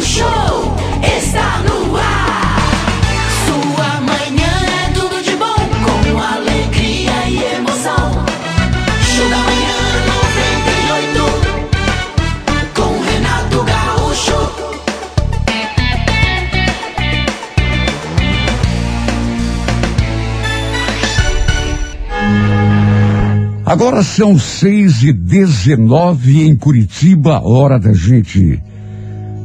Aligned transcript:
O 0.00 0.02
show 0.02 0.74
está 1.18 1.62
no 1.68 1.94
ar. 1.94 2.56
Sua 3.44 4.00
manhã 4.00 4.48
é 4.66 4.92
tudo 4.94 5.22
de 5.22 5.36
bom, 5.36 5.60
com 5.84 6.18
alegria 6.18 7.28
e 7.28 7.36
emoção. 7.56 8.10
Show 9.14 9.28
da 9.28 9.36
manhã 9.36 9.76
98, 10.94 11.20
com 12.74 12.98
Renato 13.02 13.62
Gaúcho. 13.62 14.40
Agora 23.66 24.02
são 24.02 24.38
seis 24.38 25.02
e 25.02 25.12
dezenove 25.12 26.40
em 26.48 26.56
Curitiba, 26.56 27.42
hora 27.46 27.78
da 27.78 27.92
gente 27.92 28.62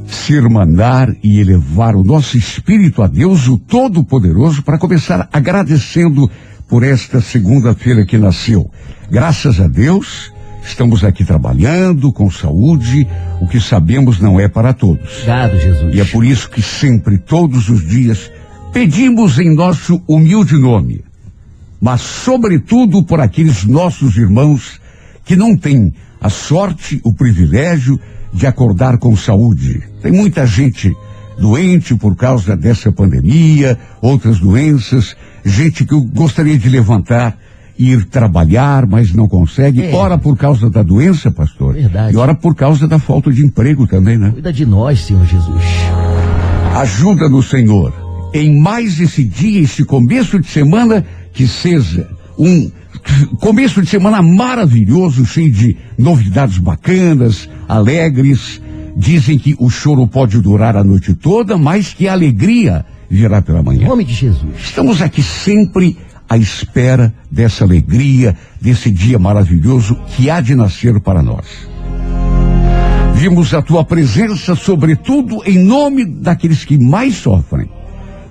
se 0.07 0.33
irmanar 0.33 1.13
e 1.23 1.39
elevar 1.39 1.95
o 1.95 2.03
nosso 2.03 2.37
espírito 2.37 3.01
a 3.01 3.07
Deus, 3.07 3.47
o 3.47 3.57
Todo-Poderoso, 3.57 4.63
para 4.63 4.77
começar 4.77 5.27
agradecendo 5.31 6.29
por 6.67 6.83
esta 6.83 7.21
segunda-feira 7.21 8.05
que 8.05 8.17
nasceu. 8.17 8.69
Graças 9.09 9.59
a 9.59 9.67
Deus, 9.67 10.31
estamos 10.63 11.03
aqui 11.03 11.23
trabalhando 11.23 12.11
com 12.11 12.29
saúde, 12.29 13.07
o 13.39 13.47
que 13.47 13.59
sabemos 13.59 14.19
não 14.19 14.39
é 14.39 14.47
para 14.47 14.73
todos. 14.73 15.09
Obrigado, 15.17 15.59
Jesus. 15.59 15.95
E 15.95 15.99
é 15.99 16.05
por 16.05 16.25
isso 16.25 16.49
que 16.49 16.61
sempre, 16.61 17.17
todos 17.17 17.69
os 17.69 17.87
dias, 17.87 18.31
pedimos 18.73 19.39
em 19.39 19.53
nosso 19.53 20.01
humilde 20.07 20.57
nome, 20.57 21.03
mas 21.79 22.01
sobretudo 22.01 23.03
por 23.03 23.19
aqueles 23.19 23.63
nossos 23.63 24.17
irmãos 24.17 24.79
que 25.23 25.35
não 25.35 25.55
têm 25.55 25.93
a 26.19 26.29
sorte, 26.29 26.99
o 27.03 27.13
privilégio 27.13 27.99
de 28.35 28.45
acordar 28.45 28.97
com 28.97 29.15
saúde. 29.15 29.81
Tem 30.01 30.11
muita 30.11 30.45
gente 30.45 30.93
doente 31.39 31.95
por 31.95 32.15
causa 32.15 32.55
dessa 32.55 32.91
pandemia, 32.91 33.79
outras 34.01 34.39
doenças, 34.39 35.15
gente 35.43 35.85
que 35.85 35.95
gostaria 36.13 36.57
de 36.57 36.67
levantar 36.67 37.37
e 37.77 37.91
ir 37.91 38.05
trabalhar, 38.05 38.85
mas 38.85 39.13
não 39.13 39.27
consegue. 39.27 39.83
É. 39.83 39.95
Ora 39.95 40.17
por 40.17 40.37
causa 40.37 40.69
da 40.69 40.83
doença, 40.83 41.31
pastor. 41.31 41.73
Verdade. 41.75 42.13
E 42.13 42.17
ora 42.17 42.35
por 42.35 42.55
causa 42.55 42.87
da 42.87 42.99
falta 42.99 43.31
de 43.31 43.45
emprego 43.45 43.87
também, 43.87 44.17
né? 44.17 44.31
Cuida 44.31 44.51
de 44.51 44.65
nós, 44.65 44.99
Senhor 44.99 45.25
Jesus. 45.25 45.63
Ajuda-nos, 46.75 47.49
Senhor, 47.49 47.93
em 48.33 48.59
mais 48.59 48.99
esse 48.99 49.23
dia, 49.23 49.61
esse 49.61 49.85
começo 49.85 50.39
de 50.39 50.47
semana, 50.47 51.05
que 51.33 51.47
seja 51.47 52.14
um 52.37 52.71
começo 53.39 53.81
de 53.81 53.89
semana 53.89 54.21
maravilhoso, 54.21 55.25
cheio 55.25 55.51
de 55.51 55.77
novidades 55.97 56.57
bacanas, 56.57 57.49
alegres. 57.67 58.61
Dizem 58.97 59.37
que 59.37 59.55
o 59.59 59.69
choro 59.69 60.07
pode 60.07 60.39
durar 60.39 60.77
a 60.77 60.83
noite 60.83 61.13
toda, 61.13 61.57
mas 61.57 61.93
que 61.93 62.07
a 62.07 62.13
alegria 62.13 62.85
virá 63.09 63.41
pela 63.41 63.59
Em 63.59 63.63
manhã. 63.63 63.87
nome 63.87 64.05
de 64.05 64.13
Jesus. 64.13 64.55
Estamos 64.57 65.01
aqui 65.01 65.21
sempre 65.21 65.97
à 66.29 66.37
espera 66.37 67.13
dessa 67.29 67.63
alegria, 67.65 68.35
desse 68.59 68.89
dia 68.89 69.19
maravilhoso 69.19 69.95
que 70.15 70.29
há 70.29 70.39
de 70.41 70.55
nascer 70.55 70.99
para 71.01 71.21
nós. 71.21 71.45
Vimos 73.15 73.53
a 73.53 73.61
tua 73.61 73.83
presença, 73.83 74.55
sobretudo, 74.55 75.41
em 75.45 75.57
nome 75.57 76.05
daqueles 76.05 76.65
que 76.65 76.77
mais 76.77 77.15
sofrem, 77.15 77.69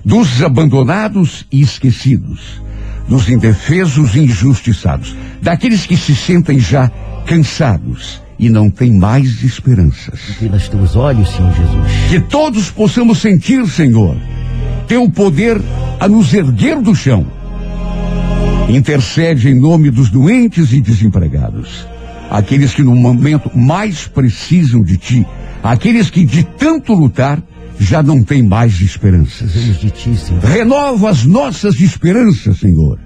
dos 0.03 0.41
abandonados 0.43 1.45
e 1.51 1.61
esquecidos, 1.61 2.61
dos 3.07 3.29
indefesos 3.29 4.15
e 4.15 4.19
injustiçados, 4.19 5.15
daqueles 5.41 5.85
que 5.85 5.95
se 5.95 6.15
sentem 6.15 6.59
já 6.59 6.89
cansados 7.25 8.21
e 8.37 8.49
não 8.49 8.69
têm 8.69 8.91
mais 8.91 9.43
esperanças. 9.43 10.19
Fique 10.19 10.49
nos 10.49 10.67
teus 10.67 10.95
olhos, 10.95 11.29
Senhor 11.29 11.53
Jesus. 11.53 12.09
Que 12.09 12.19
todos 12.19 12.69
possamos 12.69 13.19
sentir, 13.19 13.65
Senhor, 13.67 14.17
teu 14.87 15.09
poder 15.09 15.61
a 15.99 16.07
nos 16.07 16.33
erguer 16.33 16.81
do 16.81 16.93
chão. 16.95 17.25
Intercede 18.67 19.49
em 19.49 19.59
nome 19.59 19.91
dos 19.91 20.09
doentes 20.09 20.73
e 20.73 20.81
desempregados, 20.81 21.87
aqueles 22.29 22.73
que 22.73 22.81
no 22.81 22.95
momento 22.95 23.55
mais 23.55 24.07
precisam 24.07 24.83
de 24.83 24.97
ti, 24.97 25.25
aqueles 25.63 26.09
que 26.09 26.25
de 26.25 26.43
tanto 26.43 26.93
lutar 26.93 27.41
já 27.79 28.01
não 28.01 28.23
têm 28.23 28.41
mais 28.43 28.79
esperanças. 28.81 29.51
Renova 30.43 31.09
as 31.09 31.25
nossas 31.25 31.79
esperanças, 31.79 32.57
Senhor. 32.59 32.99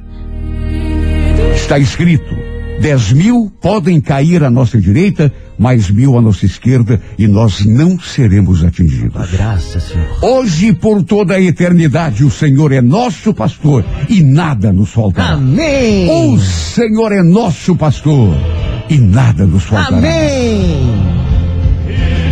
Está 1.56 1.78
escrito: 1.80 2.36
dez 2.82 3.12
mil 3.12 3.52
podem 3.62 4.00
cair 4.00 4.44
à 4.44 4.50
nossa 4.50 4.80
direita, 4.80 5.32
mais 5.58 5.90
mil 5.90 6.18
à 6.18 6.22
nossa 6.22 6.46
esquerda, 6.46 7.02
e 7.18 7.28
nós 7.28 7.66
não 7.66 8.00
seremos 8.00 8.64
A 8.64 8.68
atingidos. 8.68 9.32
graça, 9.32 9.80
Senhor. 9.80 10.08
Hoje 10.24 10.68
e 10.68 10.74
por 10.74 11.04
toda 11.04 11.36
a 11.36 11.42
eternidade, 11.42 12.24
o 12.24 12.32
Senhor 12.32 12.72
é 12.72 12.82
nosso 12.82 13.34
pastor 13.34 13.84
e 14.08 14.22
nada 14.24 14.72
nos 14.72 14.90
faltará. 14.92 15.34
Amém. 15.34 16.10
O 16.34 16.40
Senhor 16.40 17.12
é 17.12 17.22
nosso 17.22 17.76
pastor 17.76 18.36
e 18.90 18.98
nada 18.98 19.46
nos 19.46 19.64
faltará. 19.64 19.98
Amém. 19.98 20.99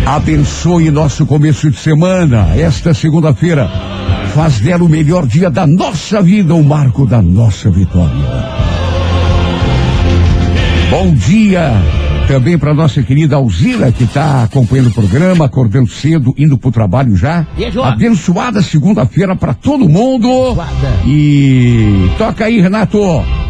Abençoe 0.08 0.90
nosso 0.90 1.26
começo 1.26 1.70
de 1.70 1.76
semana, 1.76 2.56
esta 2.56 2.94
segunda-feira. 2.94 3.70
Faz 4.34 4.58
dela 4.62 4.86
o 4.86 4.88
melhor 4.88 5.28
dia 5.28 5.50
da 5.50 5.68
nossa 5.68 6.22
vida, 6.22 6.56
o 6.56 6.64
marco 6.64 7.06
da 7.06 7.22
nossa 7.22 7.70
vitória. 7.70 8.16
Bom 10.90 11.14
dia 11.14 11.74
também 12.26 12.58
para 12.58 12.74
nossa 12.74 13.04
querida 13.04 13.36
Alzira, 13.36 13.92
que 13.92 14.06
está 14.06 14.44
acompanhando 14.44 14.88
o 14.88 14.94
programa, 14.94 15.44
acordando 15.44 15.90
cedo, 15.90 16.34
indo 16.38 16.58
para 16.58 16.70
o 16.70 16.72
trabalho 16.72 17.18
já. 17.18 17.46
Beijo. 17.58 17.84
Abençoada 17.84 18.62
segunda-feira 18.62 19.36
para 19.36 19.54
todo 19.54 19.90
mundo. 19.90 20.30
Abençoada. 20.30 21.00
E 21.06 22.10
toca 22.18 22.46
aí, 22.46 22.62
Renato. 22.62 22.98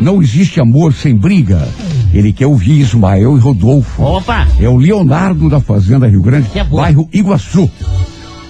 Não 0.01 0.23
existe 0.23 0.59
amor 0.59 0.91
sem 0.91 1.15
briga. 1.15 1.67
Ele 2.13 2.33
quer 2.33 2.47
ouvir 2.47 2.79
Ismael 2.79 3.37
e 3.37 3.39
Rodolfo. 3.39 4.01
Opa. 4.01 4.47
É 4.59 4.67
o 4.67 4.77
Leonardo 4.77 5.49
da 5.49 5.59
Fazenda 5.59 6.07
Rio 6.07 6.21
Grande, 6.21 6.49
Que 6.49 6.59
é 6.59 6.63
bairro 6.63 7.07
Iguaçu. 7.13 7.69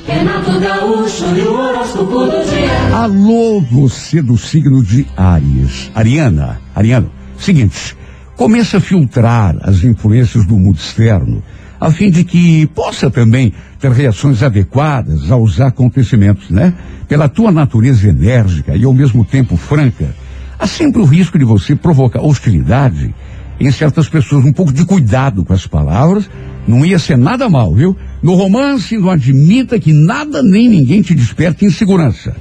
Renato 0.07 0.57
Gaúcho 0.59 1.25
e 1.35 1.41
o 1.41 1.53
horóscopo 1.53 2.25
do 2.25 2.50
dia. 2.50 2.95
Alô, 2.95 3.59
você 3.69 4.22
do 4.22 4.38
signo 4.38 4.81
de 4.81 5.06
Áries. 5.18 5.91
Ariana, 5.94 6.62
Ariano, 6.73 7.12
seguinte, 7.38 7.94
começa 8.38 8.78
a 8.78 8.79
filtrar 8.79 9.57
as 9.62 9.84
influências 9.84 10.45
do 10.45 10.57
mundo 10.57 10.78
externo, 10.78 11.44
a 11.79 11.91
fim 11.91 12.09
de 12.09 12.24
que 12.24 12.66
possa 12.68 13.12
também 13.12 13.51
ter 13.79 13.91
reações 13.91 14.41
adequadas 14.41 15.29
aos 15.29 15.59
acontecimentos, 15.59 16.50
né? 16.50 16.74
Pela 17.09 17.28
tua 17.28 17.51
natureza 17.51 18.07
enérgica 18.07 18.78
e 18.78 18.85
ao 18.85 18.94
mesmo 18.94 19.25
tempo 19.25 19.57
franca, 19.57 20.16
há 20.57 20.66
sempre 20.66 21.01
o 21.01 21.06
risco 21.06 21.38
de 21.38 21.44
você 21.44 21.75
provocar 21.75 22.22
hostilidade 22.22 23.13
em 23.59 23.72
certas 23.72 24.07
pessoas. 24.09 24.45
Um 24.45 24.53
pouco 24.53 24.72
de 24.73 24.85
cuidado 24.85 25.44
com 25.44 25.53
as 25.53 25.66
palavras, 25.68 26.29
não 26.68 26.85
ia 26.85 27.00
ser 27.00 27.18
nada 27.18 27.50
mal, 27.50 27.73
viu? 27.73 27.95
No 28.22 28.34
romance, 28.35 28.97
não 28.97 29.09
admita 29.09 29.79
que 29.79 29.94
nada 29.94 30.41
nem 30.44 30.68
ninguém 30.69 31.01
te 31.01 31.13
desperte 31.16 31.66
insegurança. 31.66 32.35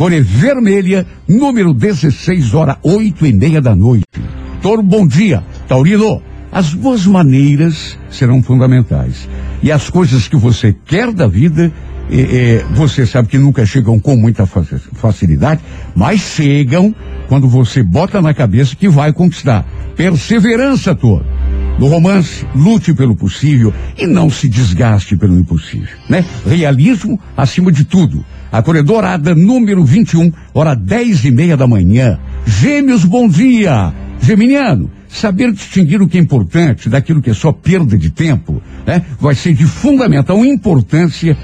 É 0.00 0.20
vermelha, 0.20 1.04
número 1.28 1.74
16, 1.74 2.54
hora 2.54 2.78
oito 2.84 3.26
e 3.26 3.32
meia 3.32 3.60
da 3.60 3.74
noite. 3.74 4.06
Toro, 4.62 4.80
bom 4.82 5.06
dia. 5.06 5.42
Taurino, 5.66 6.22
as 6.52 6.72
boas 6.72 7.04
maneiras 7.04 7.98
serão 8.10 8.40
fundamentais. 8.42 9.28
E 9.62 9.72
as 9.72 9.90
coisas 9.90 10.28
que 10.28 10.36
você 10.36 10.74
quer 10.86 11.12
da 11.12 11.26
vida, 11.26 11.72
eh, 12.10 12.16
eh, 12.60 12.64
você 12.74 13.04
sabe 13.04 13.26
que 13.28 13.38
nunca 13.38 13.66
chegam 13.66 13.98
com 13.98 14.16
muita 14.16 14.46
fa- 14.46 14.62
facilidade, 14.94 15.60
mas 15.96 16.20
chegam 16.20 16.94
quando 17.28 17.46
você 17.48 17.82
bota 17.82 18.20
na 18.20 18.34
cabeça 18.34 18.74
que 18.74 18.88
vai 18.88 19.12
conquistar. 19.12 19.64
Perseverança, 19.96 20.94
Toro. 20.94 21.24
No 21.78 21.86
romance, 21.86 22.44
lute 22.56 22.92
pelo 22.92 23.14
possível 23.14 23.72
e 23.96 24.04
não 24.04 24.28
se 24.28 24.48
desgaste 24.48 25.16
pelo 25.16 25.38
impossível, 25.38 25.96
né? 26.08 26.24
Realismo 26.44 27.20
acima 27.36 27.70
de 27.70 27.84
tudo. 27.84 28.24
A 28.50 28.60
corredorada 28.62 29.32
número 29.34 29.84
21, 29.84 30.32
hora 30.52 30.74
dez 30.74 31.24
e 31.24 31.30
meia 31.30 31.56
da 31.56 31.68
manhã. 31.68 32.18
Gêmeos, 32.44 33.04
bom 33.04 33.28
dia! 33.28 33.92
Geminiano, 34.20 34.90
saber 35.08 35.52
distinguir 35.52 36.02
o 36.02 36.08
que 36.08 36.18
é 36.18 36.20
importante 36.20 36.88
daquilo 36.88 37.22
que 37.22 37.30
é 37.30 37.34
só 37.34 37.52
perda 37.52 37.96
de 37.96 38.10
tempo, 38.10 38.60
né? 38.84 39.02
Vai 39.20 39.36
ser 39.36 39.54
de 39.54 39.64
fundamental 39.64 40.44
importância 40.44 41.36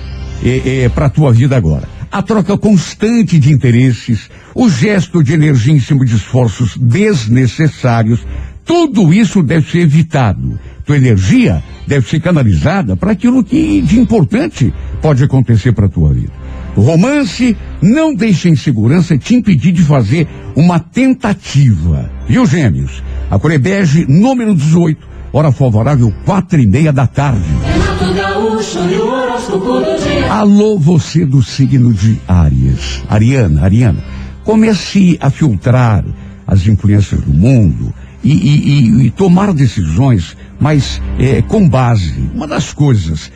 para 0.96 1.06
a 1.06 1.10
tua 1.10 1.32
vida 1.32 1.56
agora. 1.56 1.93
A 2.14 2.22
troca 2.22 2.56
constante 2.56 3.40
de 3.40 3.52
interesses, 3.52 4.30
o 4.54 4.68
gesto 4.68 5.20
de 5.20 5.32
energia 5.32 5.74
em 5.74 5.80
cima 5.80 6.04
de 6.04 6.14
esforços 6.14 6.76
desnecessários, 6.76 8.24
tudo 8.64 9.12
isso 9.12 9.42
deve 9.42 9.68
ser 9.68 9.80
evitado. 9.80 10.56
Tua 10.86 10.96
energia 10.96 11.60
deve 11.88 12.08
ser 12.08 12.20
canalizada 12.20 12.94
para 12.94 13.10
aquilo 13.10 13.42
que 13.42 13.82
de 13.82 13.98
importante 13.98 14.72
pode 15.02 15.24
acontecer 15.24 15.72
para 15.72 15.86
a 15.86 15.88
tua 15.88 16.14
vida. 16.14 16.30
O 16.76 16.82
romance 16.82 17.56
não 17.82 18.14
deixa 18.14 18.46
a 18.46 18.52
insegurança 18.52 19.18
te 19.18 19.34
impedir 19.34 19.72
de 19.72 19.82
fazer 19.82 20.28
uma 20.54 20.78
tentativa. 20.78 22.08
Viu, 22.28 22.46
gêmeos? 22.46 23.02
A 23.28 23.40
Corebege, 23.40 24.06
número 24.08 24.54
18, 24.54 25.04
hora 25.32 25.50
favorável, 25.50 26.14
quatro 26.24 26.60
e 26.60 26.66
meia 26.68 26.92
da 26.92 27.08
tarde. 27.08 27.42
Renato 27.64 28.14
Gaúcho 28.14 28.78
e 28.88 28.94
o 28.98 29.08
horóscopo 29.08 29.80
do. 29.80 30.03
Alô, 30.30 30.78
você 30.78 31.24
do 31.24 31.42
signo 31.42 31.92
de 31.92 32.18
Áries. 32.26 33.02
Ariana, 33.08 33.62
Ariana, 33.62 34.02
comece 34.42 35.16
a 35.20 35.30
filtrar 35.30 36.04
as 36.46 36.66
influências 36.66 37.20
do 37.20 37.32
mundo 37.32 37.94
e, 38.22 38.32
e- 38.32 38.68
e- 39.02 39.06
e 39.06 39.10
tomar 39.10 39.52
decisões, 39.52 40.36
mas 40.58 41.00
eh, 41.18 41.42
com 41.42 41.68
base. 41.68 42.14
Uma 42.34 42.46
das 42.46 42.72
coisas 42.72 43.30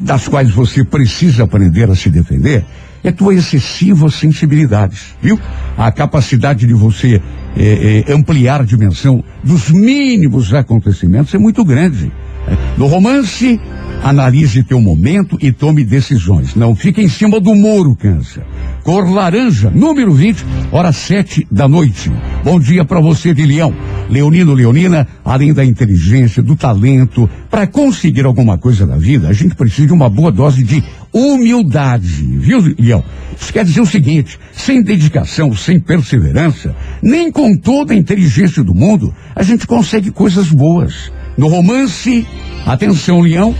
das 0.00 0.26
quais 0.26 0.50
você 0.50 0.82
precisa 0.84 1.44
aprender 1.44 1.88
a 1.90 1.94
se 1.94 2.10
defender 2.10 2.64
é 3.04 3.12
tua 3.12 3.34
excessiva 3.34 4.10
sensibilidade, 4.10 4.98
viu? 5.22 5.38
A 5.76 5.92
capacidade 5.92 6.66
de 6.66 6.74
você 6.74 7.20
eh, 7.56 8.04
eh, 8.08 8.12
ampliar 8.12 8.60
a 8.60 8.64
dimensão 8.64 9.22
dos 9.44 9.70
mínimos 9.70 10.52
acontecimentos 10.52 11.32
é 11.34 11.38
muito 11.38 11.64
grande. 11.64 12.10
né? 12.46 12.58
No 12.76 12.86
romance, 12.86 13.60
analise 14.02 14.64
teu 14.64 14.80
momento 14.80 15.38
e 15.40 15.52
tome 15.52 15.84
decisões. 15.84 16.54
Não 16.54 16.74
fique 16.74 17.00
em 17.00 17.08
cima 17.08 17.38
do 17.38 17.54
muro, 17.54 17.94
câncer. 17.94 18.42
Cor 18.82 19.08
laranja, 19.08 19.70
número 19.70 20.12
20, 20.12 20.44
hora 20.72 20.92
sete 20.92 21.46
da 21.50 21.68
noite. 21.68 22.10
Bom 22.44 22.58
dia 22.58 22.84
para 22.84 23.00
você 23.00 23.32
de 23.32 23.46
Leão. 23.46 23.72
Leonino, 24.10 24.54
Leonina, 24.54 25.06
além 25.24 25.54
da 25.54 25.64
inteligência, 25.64 26.42
do 26.42 26.56
talento, 26.56 27.30
para 27.48 27.66
conseguir 27.66 28.26
alguma 28.26 28.58
coisa 28.58 28.84
na 28.84 28.96
vida, 28.96 29.28
a 29.28 29.32
gente 29.32 29.54
precisa 29.54 29.86
de 29.86 29.92
uma 29.92 30.10
boa 30.10 30.32
dose 30.32 30.64
de 30.64 30.82
humildade, 31.12 32.08
viu, 32.08 32.74
Leão? 32.78 33.04
Isso 33.40 33.52
quer 33.52 33.64
dizer 33.64 33.80
o 33.80 33.86
seguinte: 33.86 34.38
sem 34.52 34.82
dedicação, 34.82 35.54
sem 35.54 35.78
perseverança, 35.78 36.74
nem 37.00 37.30
com 37.30 37.56
toda 37.56 37.94
a 37.94 37.96
inteligência 37.96 38.64
do 38.64 38.74
mundo, 38.74 39.14
a 39.34 39.42
gente 39.42 39.66
consegue 39.66 40.10
coisas 40.10 40.50
boas. 40.50 41.12
No 41.36 41.48
romance, 41.48 42.26
atenção, 42.66 43.20
Leão, 43.20 43.54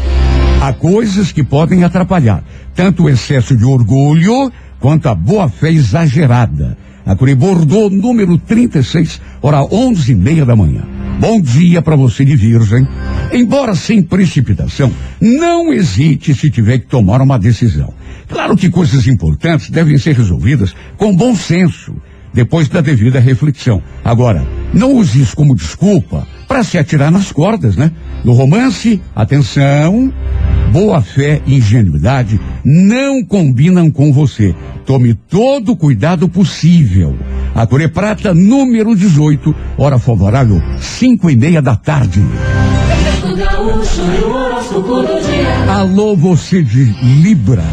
há 0.60 0.72
coisas 0.72 1.32
que 1.32 1.42
podem 1.42 1.84
atrapalhar 1.84 2.44
tanto 2.74 3.04
o 3.04 3.08
excesso 3.08 3.56
de 3.56 3.64
orgulho 3.64 4.52
quanto 4.78 5.08
a 5.08 5.14
boa 5.14 5.48
fé 5.48 5.70
exagerada. 5.70 6.76
A 7.04 7.14
Bordeaux, 7.14 7.92
número 7.92 8.38
36, 8.38 9.20
hora 9.40 9.64
onze 9.64 10.12
e 10.12 10.14
meia 10.14 10.44
da 10.44 10.54
manhã. 10.54 10.82
Bom 11.18 11.40
dia 11.40 11.82
para 11.82 11.96
você 11.96 12.24
de 12.24 12.36
Virgem. 12.36 12.86
Embora 13.32 13.74
sem 13.74 14.02
precipitação, 14.02 14.92
não 15.20 15.72
hesite 15.72 16.34
se 16.34 16.50
tiver 16.50 16.78
que 16.78 16.86
tomar 16.86 17.20
uma 17.20 17.38
decisão. 17.38 17.92
Claro 18.28 18.56
que 18.56 18.70
coisas 18.70 19.06
importantes 19.06 19.70
devem 19.70 19.98
ser 19.98 20.16
resolvidas 20.16 20.74
com 20.96 21.14
bom 21.14 21.34
senso, 21.34 21.94
depois 22.32 22.68
da 22.68 22.80
devida 22.80 23.18
reflexão. 23.18 23.82
Agora, 24.04 24.46
não 24.72 24.92
use 24.94 25.20
isso 25.20 25.34
como 25.34 25.56
desculpa 25.56 26.26
para 26.52 26.62
se 26.62 26.76
atirar 26.76 27.10
nas 27.10 27.32
cordas, 27.32 27.76
né? 27.76 27.90
No 28.22 28.34
romance, 28.34 29.00
atenção, 29.16 30.12
boa 30.70 31.00
fé 31.00 31.40
e 31.46 31.56
ingenuidade 31.56 32.38
não 32.62 33.24
combinam 33.24 33.90
com 33.90 34.12
você. 34.12 34.54
Tome 34.84 35.14
todo 35.14 35.72
o 35.72 35.76
cuidado 35.76 36.28
possível. 36.28 37.16
A 37.54 37.66
Core 37.66 37.88
Prata, 37.88 38.34
número 38.34 38.94
18, 38.94 39.54
hora 39.78 39.98
favorável, 39.98 40.60
cinco 40.78 41.30
e 41.30 41.36
meia 41.36 41.62
da 41.62 41.74
tarde. 41.74 42.22
Alô, 45.70 46.14
você 46.14 46.62
de 46.62 46.84
Libra. 47.22 47.64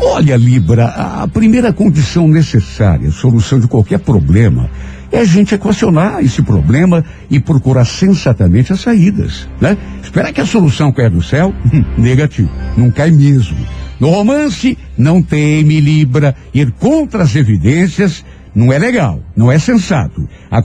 Olha, 0.00 0.38
Libra, 0.38 0.86
a 0.86 1.28
primeira 1.28 1.74
condição 1.74 2.26
necessária, 2.26 3.10
solução 3.10 3.60
de 3.60 3.68
qualquer 3.68 3.98
problema, 3.98 4.70
é 5.14 5.20
a 5.20 5.24
gente 5.24 5.54
equacionar 5.54 6.22
esse 6.24 6.42
problema 6.42 7.04
e 7.30 7.38
procurar 7.38 7.84
sensatamente 7.84 8.72
as 8.72 8.80
saídas, 8.80 9.48
né? 9.60 9.76
Esperar 10.02 10.32
que 10.32 10.40
a 10.40 10.46
solução 10.46 10.92
caia 10.92 11.08
do 11.08 11.22
céu? 11.22 11.54
Negativo, 11.96 12.50
não 12.76 12.90
cai 12.90 13.10
mesmo. 13.10 13.56
No 14.00 14.10
romance, 14.10 14.76
não 14.98 15.22
teme, 15.22 15.80
Libra, 15.80 16.34
ir 16.52 16.72
contra 16.72 17.22
as 17.22 17.36
evidências 17.36 18.24
não 18.54 18.72
é 18.72 18.78
legal, 18.78 19.20
não 19.36 19.50
é 19.50 19.58
sensato. 19.58 20.28
A 20.50 20.62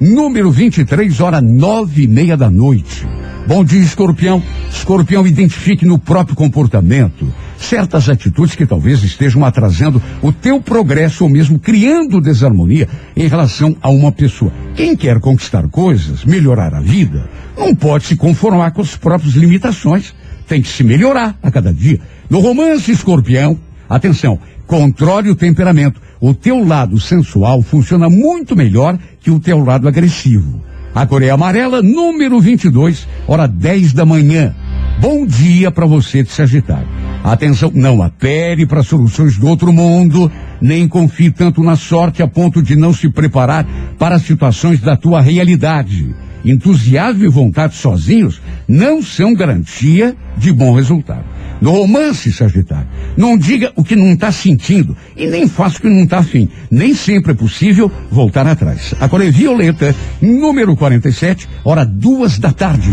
número 0.00 0.50
23, 0.50 1.20
hora 1.20 1.40
nove 1.40 2.04
e 2.04 2.08
meia 2.08 2.36
da 2.36 2.48
noite. 2.48 3.06
Bom 3.50 3.64
dia, 3.64 3.80
escorpião. 3.80 4.40
Escorpião, 4.70 5.26
identifique 5.26 5.84
no 5.84 5.98
próprio 5.98 6.36
comportamento 6.36 7.34
certas 7.58 8.08
atitudes 8.08 8.54
que 8.54 8.64
talvez 8.64 9.02
estejam 9.02 9.44
atrasando 9.44 10.00
o 10.22 10.32
teu 10.32 10.60
progresso 10.60 11.24
ou 11.24 11.30
mesmo 11.30 11.58
criando 11.58 12.20
desarmonia 12.20 12.88
em 13.16 13.26
relação 13.26 13.76
a 13.82 13.90
uma 13.90 14.12
pessoa. 14.12 14.52
Quem 14.76 14.94
quer 14.94 15.18
conquistar 15.18 15.66
coisas, 15.68 16.24
melhorar 16.24 16.72
a 16.72 16.80
vida, 16.80 17.28
não 17.58 17.74
pode 17.74 18.04
se 18.04 18.14
conformar 18.14 18.70
com 18.70 18.82
as 18.82 18.94
próprias 18.94 19.34
limitações. 19.34 20.14
Tem 20.46 20.62
que 20.62 20.68
se 20.68 20.84
melhorar 20.84 21.36
a 21.42 21.50
cada 21.50 21.74
dia. 21.74 21.98
No 22.30 22.38
romance, 22.38 22.92
escorpião, 22.92 23.58
atenção, 23.88 24.38
controle 24.64 25.28
o 25.28 25.34
temperamento. 25.34 26.00
O 26.20 26.32
teu 26.32 26.64
lado 26.64 27.00
sensual 27.00 27.62
funciona 27.62 28.08
muito 28.08 28.54
melhor 28.54 28.96
que 29.20 29.32
o 29.32 29.40
teu 29.40 29.58
lado 29.58 29.88
agressivo. 29.88 30.70
A 30.92 31.06
Coreia 31.06 31.34
Amarela, 31.34 31.80
número 31.80 32.40
22, 32.40 33.06
hora 33.26 33.46
10 33.46 33.92
da 33.92 34.04
manhã. 34.04 34.52
Bom 35.00 35.24
dia 35.24 35.70
para 35.70 35.86
você 35.86 36.22
de 36.22 36.30
Sagitário. 36.30 36.88
Atenção, 37.22 37.70
não 37.72 38.02
apele 38.02 38.66
para 38.66 38.82
soluções 38.82 39.38
do 39.38 39.46
outro 39.46 39.72
mundo, 39.72 40.30
nem 40.60 40.88
confie 40.88 41.30
tanto 41.30 41.62
na 41.62 41.76
sorte 41.76 42.22
a 42.22 42.28
ponto 42.28 42.60
de 42.60 42.74
não 42.74 42.92
se 42.92 43.08
preparar 43.08 43.64
para 43.98 44.18
situações 44.18 44.80
da 44.80 44.96
tua 44.96 45.20
realidade. 45.20 46.12
Entusiasmo 46.44 47.24
e 47.24 47.28
vontade 47.28 47.76
sozinhos 47.76 48.42
não 48.66 49.00
são 49.00 49.32
garantia 49.32 50.16
de 50.36 50.52
bom 50.52 50.74
resultado. 50.74 51.24
No 51.60 51.72
romance, 51.72 52.32
Sagitário, 52.32 52.86
não 53.16 53.36
diga 53.36 53.70
o 53.76 53.84
que 53.84 53.94
não 53.94 54.12
está 54.12 54.32
sentindo 54.32 54.96
e 55.16 55.26
nem 55.26 55.46
faça 55.46 55.78
o 55.78 55.80
que 55.82 55.88
não 55.88 56.04
está 56.04 56.18
afim. 56.18 56.48
Nem 56.70 56.94
sempre 56.94 57.32
é 57.32 57.34
possível 57.34 57.90
voltar 58.10 58.46
atrás. 58.46 58.94
Agora 58.98 59.26
é 59.26 59.30
Violeta, 59.30 59.94
número 60.22 60.74
47, 60.74 61.48
hora 61.64 61.84
duas 61.84 62.38
da 62.38 62.50
tarde. 62.52 62.88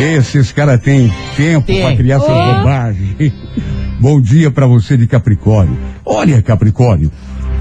Esses 0.00 0.52
caras 0.52 0.80
têm 0.80 1.12
tempo 1.36 1.66
Tem. 1.66 1.82
para 1.82 1.96
criar 1.96 2.16
essas 2.16 2.28
Oh. 2.30 2.54
bobagens. 2.58 3.32
Bom 4.00 4.20
dia 4.20 4.50
para 4.50 4.66
você 4.66 4.96
de 4.96 5.06
Capricórnio. 5.06 5.76
Olha, 6.04 6.40
Capricórnio, 6.42 7.10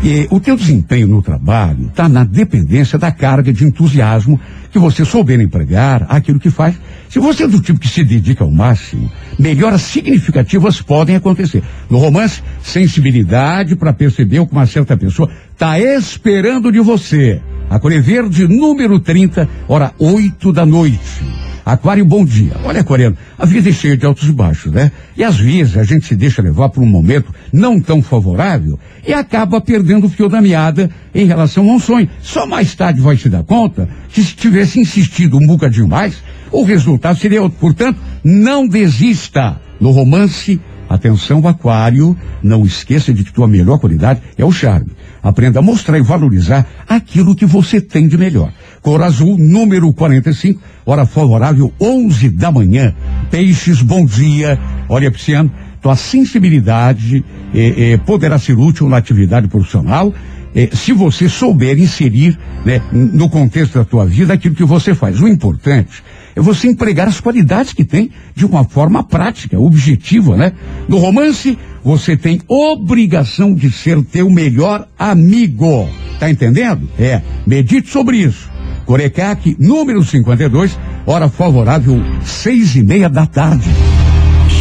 eh, 0.03 0.27
o 0.29 0.39
teu 0.39 0.55
desempenho 0.55 1.07
no 1.07 1.21
trabalho 1.21 1.87
está 1.87 2.07
na 2.07 2.23
dependência 2.23 2.97
da 2.99 3.11
carga 3.11 3.51
de 3.51 3.63
entusiasmo 3.63 4.39
que 4.71 4.79
você 4.79 5.05
souber 5.05 5.39
empregar 5.39 6.05
aquilo 6.09 6.39
que 6.39 6.49
faz. 6.49 6.75
Se 7.09 7.19
você 7.19 7.43
é 7.43 7.47
do 7.47 7.61
tipo 7.61 7.79
que 7.79 7.87
se 7.87 8.03
dedica 8.03 8.43
ao 8.43 8.51
máximo, 8.51 9.11
melhoras 9.39 9.81
significativas 9.81 10.81
podem 10.81 11.15
acontecer. 11.15 11.63
No 11.89 11.97
romance, 11.97 12.41
sensibilidade 12.61 13.75
para 13.75 13.93
perceber 13.93 14.39
o 14.39 14.47
que 14.47 14.53
uma 14.53 14.65
certa 14.65 14.97
pessoa 14.97 15.29
está 15.53 15.79
esperando 15.79 16.71
de 16.71 16.79
você. 16.79 17.41
A 17.69 17.77
Verde, 17.77 18.47
número 18.47 18.99
30, 18.99 19.47
hora 19.67 19.91
8 19.99 20.53
da 20.53 20.65
noite. 20.65 21.46
Aquário, 21.67 22.05
bom 22.05 22.23
dia. 22.23 22.53
Olha, 22.63 22.79
Aquariano, 22.79 23.17
a 23.37 23.45
vida 23.45 23.67
é 23.67 23.73
cheia 23.73 23.97
de 23.97 24.05
altos 24.05 24.29
e 24.29 24.31
baixos, 24.31 24.71
né? 24.71 24.89
E 25.17 25.21
às 25.21 25.37
vezes 25.37 25.75
a 25.75 25.83
gente 25.83 26.05
se 26.05 26.15
deixa 26.15 26.41
levar 26.41 26.69
por 26.69 26.81
um 26.81 26.85
momento 26.85 27.35
não 27.51 27.77
tão 27.77 28.01
favorável 28.01 28.79
e 29.05 29.11
acaba 29.11 29.59
perdendo 29.59 30.07
o 30.07 30.09
fio 30.09 30.29
da 30.29 30.41
meada 30.41 30.89
em 31.13 31.25
relação 31.25 31.69
a 31.69 31.73
um 31.73 31.77
sonho. 31.77 32.09
Só 32.21 32.47
mais 32.47 32.73
tarde 32.73 33.01
vai 33.01 33.17
se 33.17 33.27
dar 33.27 33.43
conta 33.43 33.89
que 34.07 34.23
se 34.23 34.33
tivesse 34.33 34.79
insistido 34.79 35.35
um 35.35 35.45
bocadinho 35.45 35.89
mais, 35.89 36.23
o 36.53 36.63
resultado 36.63 37.19
seria 37.19 37.41
outro. 37.41 37.57
Portanto, 37.59 37.99
não 38.23 38.65
desista. 38.65 39.59
No 39.77 39.91
romance, 39.91 40.61
atenção, 40.89 41.45
Aquário, 41.47 42.15
não 42.41 42.65
esqueça 42.65 43.13
de 43.13 43.23
que 43.23 43.33
tua 43.33 43.47
melhor 43.47 43.79
qualidade 43.79 44.21
é 44.37 44.45
o 44.45 44.51
charme. 44.51 44.91
Aprenda 45.21 45.59
a 45.59 45.61
mostrar 45.61 45.97
e 45.97 46.01
valorizar 46.01 46.65
aquilo 46.87 47.35
que 47.35 47.45
você 47.45 47.81
tem 47.81 48.07
de 48.07 48.17
melhor. 48.17 48.51
Cor 48.81 49.01
azul, 49.01 49.37
número 49.37 49.91
45, 49.93 50.61
hora 50.85 51.05
favorável, 51.05 51.73
11 51.79 52.29
da 52.29 52.51
manhã. 52.51 52.93
Peixes, 53.29 53.81
bom 53.81 54.05
dia. 54.05 54.59
Olha, 54.87 55.11
Pisciano, 55.11 55.51
tua 55.81 55.95
sensibilidade 55.95 57.23
eh, 57.53 57.93
eh, 57.93 57.97
poderá 57.97 58.37
ser 58.39 58.57
útil 58.57 58.87
na 58.89 58.97
atividade 58.97 59.47
profissional 59.47 60.13
eh, 60.55 60.69
se 60.73 60.91
você 60.91 61.29
souber 61.29 61.77
inserir 61.77 62.37
né, 62.65 62.81
no 62.91 63.29
contexto 63.29 63.77
da 63.77 63.85
tua 63.85 64.05
vida 64.05 64.33
aquilo 64.33 64.55
que 64.55 64.63
você 64.63 64.95
faz. 64.95 65.21
O 65.21 65.27
importante 65.27 66.03
é 66.37 66.39
você 66.39 66.67
empregar 66.67 67.07
as 67.07 67.19
qualidades 67.19 67.73
que 67.73 67.83
tem 67.83 68.11
de 68.35 68.45
uma 68.45 68.63
forma 68.63 69.03
prática, 69.03 69.59
objetiva, 69.59 70.37
né? 70.37 70.51
No 70.87 70.99
romance, 70.99 71.57
você 71.83 72.15
tem 72.15 72.39
obrigação 72.47 73.55
de 73.55 73.71
ser 73.71 74.03
teu 74.03 74.29
melhor 74.29 74.87
amigo. 74.99 75.89
Tá 76.19 76.29
entendendo? 76.29 76.87
É. 76.99 77.23
Medite 77.45 77.89
sobre 77.89 78.17
isso. 78.17 78.51
Corecac, 78.85 79.55
número 79.59 80.03
52, 80.03 80.77
hora 81.07 81.27
favorável, 81.27 81.99
seis 82.23 82.75
e 82.75 82.83
meia 82.83 83.09
da 83.09 83.25
tarde. 83.25 83.67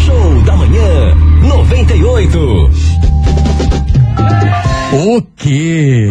Show 0.06 0.42
da 0.45 0.56
manhã 0.56 1.14
98. 1.42 2.71
O 4.97 5.21
quê? 5.37 6.09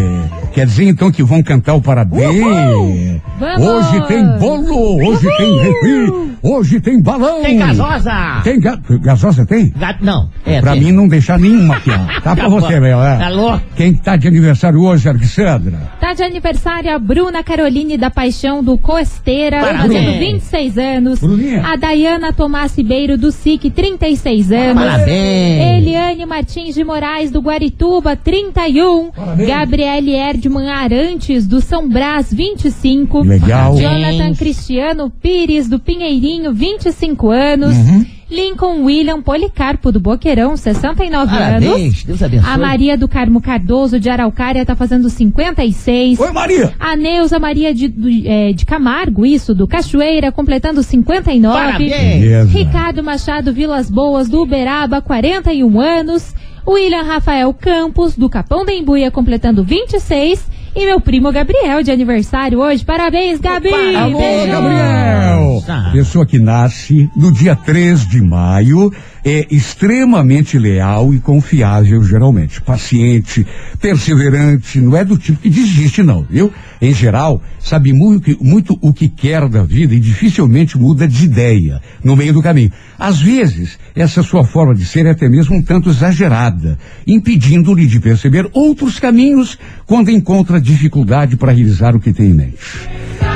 Quer 0.54 0.68
dizer 0.68 0.86
então 0.88 1.12
que 1.12 1.24
vão 1.24 1.42
cantar 1.42 1.74
o 1.74 1.82
parabéns? 1.82 3.20
Vamos! 3.40 3.68
Hoje 3.68 4.08
tem 4.08 4.24
bolo, 4.38 5.08
hoje 5.08 5.28
tem 5.38 5.58
refri, 5.58 6.14
hoje 6.44 6.80
tem 6.80 7.02
balão. 7.02 7.42
Tem 7.42 7.58
gasosa! 7.58 8.42
Tem 8.44 8.60
ga 8.60 8.80
gasosa 9.02 9.46
tem? 9.46 9.72
Gato, 9.72 10.06
não. 10.06 10.30
É, 10.46 10.62
pra 10.62 10.74
tem. 10.74 10.82
mim 10.82 10.92
não 10.92 11.08
deixar 11.08 11.40
nenhuma 11.40 11.78
aqui, 11.78 11.90
ó. 11.90 11.96
Tá 12.22 12.36
pra 12.36 12.48
você, 12.48 12.80
meu. 12.80 13.02
é. 13.02 13.18
Tá 13.18 13.30
louco? 13.30 13.62
Quem 13.76 13.94
tá 13.94 14.16
de 14.16 14.28
aniversário 14.28 14.80
hoje, 14.82 15.08
Alexandra? 15.10 15.92
Tá 16.00 16.14
de 16.14 16.24
aniversário 16.24 16.94
a 16.94 17.00
Bruna 17.00 17.44
Caroline 17.44 17.98
da 17.98 18.10
Paixão 18.10 18.64
do 18.64 18.78
Costeira, 18.78 19.60
fazendo 19.62 20.18
26 20.20 20.78
anos. 20.78 21.20
Bruninha. 21.20 21.64
A 21.66 21.76
Dayana 21.76 22.32
Tomás 22.34 22.76
Ribeiro 22.78 23.18
do 23.18 23.32
SIC, 23.32 23.70
36 23.72 24.52
anos. 24.52 24.84
Parabéns. 24.84 25.78
Eliane 25.84 26.26
Martins 26.26 26.76
de 26.76 26.84
Moraes 26.84 27.32
do 27.32 27.42
Guarituba, 27.42 28.16
31. 28.16 29.12
Parabéns. 29.12 29.48
Gabriele 29.48 30.12
Erdman 30.16 30.70
Arantes 30.70 31.46
do 31.48 31.62
São 31.62 31.88
Brás, 31.90 32.32
25. 32.34 33.22
Legal. 33.24 33.76
Jonathan 33.78 34.34
Cristiano 34.36 35.10
Pires 35.10 35.68
do 35.68 35.80
Pinheirinho, 35.80 36.54
25 36.54 37.30
anos. 37.32 37.76
Uhum. 37.76 38.06
Lincoln 38.30 38.84
William 38.84 39.22
Policarpo 39.22 39.92
do 39.92 40.00
Boqueirão, 40.00 40.58
69 40.58 41.36
anos. 41.36 41.66
Parabéns. 41.70 42.04
Deus 42.04 42.24
abençoe. 42.24 42.50
A 42.50 42.58
Maria 42.58 42.98
do 42.98 43.08
Carmo 43.08 43.40
Cardoso 43.40 44.00
de 44.00 44.10
Araucária 44.10 44.66
tá 44.66 44.76
fazendo 44.76 45.10
56. 45.10 46.20
Oi, 46.20 46.32
Maria. 46.32 46.74
A 46.80 46.96
Neuza 46.96 47.38
Maria 47.38 47.74
de, 47.74 47.88
do- 47.88 48.10
é, 48.28 48.52
de 48.52 48.66
Camargo, 48.66 49.26
isso, 49.26 49.54
do 49.54 49.68
Cachoeira, 49.68 50.32
completando 50.32 50.82
59. 50.82 51.56
Parabéns. 51.58 52.52
Ricardo 52.52 53.04
Machado 53.04 53.54
Vilas 53.54 53.90
Boas, 53.90 54.28
do 54.28 54.42
Uberaba, 54.42 55.02
41 55.02 55.80
anos. 55.80 56.34
William 56.68 57.04
Rafael 57.04 57.54
Campos, 57.54 58.16
do 58.16 58.28
Capão 58.28 58.66
da 58.66 58.74
Embuia, 58.74 59.12
completando 59.12 59.64
26. 59.64 60.50
E 60.76 60.86
meu 60.86 61.00
primo 61.00 61.32
Gabriel, 61.32 61.82
de 61.82 61.90
aniversário 61.90 62.60
hoje. 62.60 62.84
Parabéns, 62.84 63.40
Gabi! 63.40 63.70
Beijo! 63.70 64.52
Gabriel! 64.52 65.64
Pessoa 65.94 66.26
que 66.26 66.38
nasce 66.38 67.10
no 67.16 67.32
dia 67.32 67.56
3 67.56 68.06
de 68.06 68.22
maio 68.22 68.92
é 69.26 69.48
extremamente 69.50 70.60
leal 70.60 71.12
e 71.12 71.20
confiável, 71.20 72.04
geralmente. 72.04 72.62
Paciente, 72.62 73.46
perseverante, 73.82 74.80
não 74.80 74.96
é 74.96 75.04
do 75.04 75.18
tipo 75.18 75.42
que 75.42 75.50
desiste, 75.50 76.04
não, 76.04 76.22
viu? 76.22 76.54
Em 76.80 76.94
geral, 76.94 77.42
sabe 77.60 77.92
muito, 77.92 78.38
muito 78.40 78.78
o 78.80 78.94
que 78.94 79.10
quer 79.10 79.50
da 79.50 79.64
vida 79.64 79.96
e 79.96 80.00
dificilmente 80.00 80.78
muda 80.78 81.08
de 81.08 81.26
ideia 81.26 81.82
no 82.04 82.16
meio 82.16 82.34
do 82.34 82.42
caminho. 82.44 82.72
Às 83.00 83.20
vezes, 83.20 83.80
essa 83.96 84.22
sua 84.22 84.44
forma 84.44 84.76
de 84.76 84.86
ser 84.86 85.08
é 85.08 85.10
até 85.10 85.28
mesmo 85.28 85.56
um 85.56 85.62
tanto 85.64 85.90
exagerada, 85.90 86.78
impedindo-lhe 87.08 87.88
de 87.88 88.00
perceber 88.00 88.48
outros 88.54 89.00
caminhos 89.00 89.58
quando 89.88 90.12
encontra 90.12 90.62
dificuldade 90.62 91.36
para 91.36 91.52
realizar 91.52 91.96
o 91.96 92.00
que 92.00 92.14
tem 92.14 92.28
em 92.28 92.34
mente. 92.34 92.60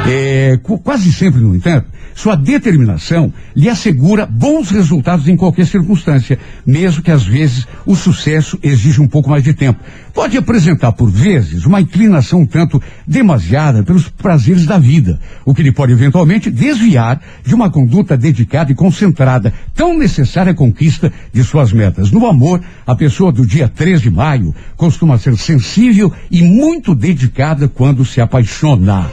É, 0.08 0.58
qu- 0.64 0.80
quase 0.80 1.12
sempre, 1.14 1.40
no 1.40 1.54
entanto, 1.56 1.88
sua 2.16 2.36
determinação 2.36 3.32
lhe 3.56 3.70
assegura 3.70 4.26
bons 4.26 4.72
resultados 4.72 5.28
em 5.28 5.38
qualquer 5.38 5.68
circunstância, 5.68 6.40
mesmo 6.66 7.04
que 7.04 7.12
às 7.12 7.24
vezes 7.24 7.68
o 7.86 7.96
sucesso 7.96 8.58
exija 8.64 9.02
um 9.02 9.08
pouco 9.08 9.30
mais 9.30 9.44
de 9.44 9.54
tempo. 9.54 9.80
Pode 10.14 10.36
apresentar, 10.36 10.92
por 10.94 11.10
vezes, 11.12 11.66
uma 11.66 11.80
inclinação 11.80 12.42
um 12.42 12.46
tanto 12.46 12.82
demasiada 13.08 13.84
pelos 13.84 14.10
prazeres 14.10 14.66
da 14.66 14.80
vida, 14.80 15.20
o 15.46 15.54
que 15.54 15.62
lhe 15.64 15.72
pode 15.72 15.92
eventualmente 15.94 16.50
desviar 16.50 17.22
de 17.46 17.54
uma 17.54 17.70
conduta 17.70 18.18
dedicada 18.18 18.72
e 18.72 18.76
concentrada, 18.76 19.54
tão 19.76 19.98
necessária 19.98 20.52
à 20.52 20.56
conquista 20.56 21.14
de 21.32 21.44
suas 21.44 21.72
metas. 21.72 22.10
No 22.12 22.26
amor, 22.28 22.60
a 22.86 22.96
pessoa 22.96 23.32
do 23.32 23.46
dia 23.46 23.70
3 23.70 24.02
de 24.02 24.10
maio 24.10 24.56
costuma 24.76 25.18
ser 25.20 25.38
sensível 25.38 26.12
e 26.32 26.42
muito 26.42 26.96
dedicada 26.96 27.68
quando 27.70 28.04
se 28.04 28.20
apaixona. 28.20 29.10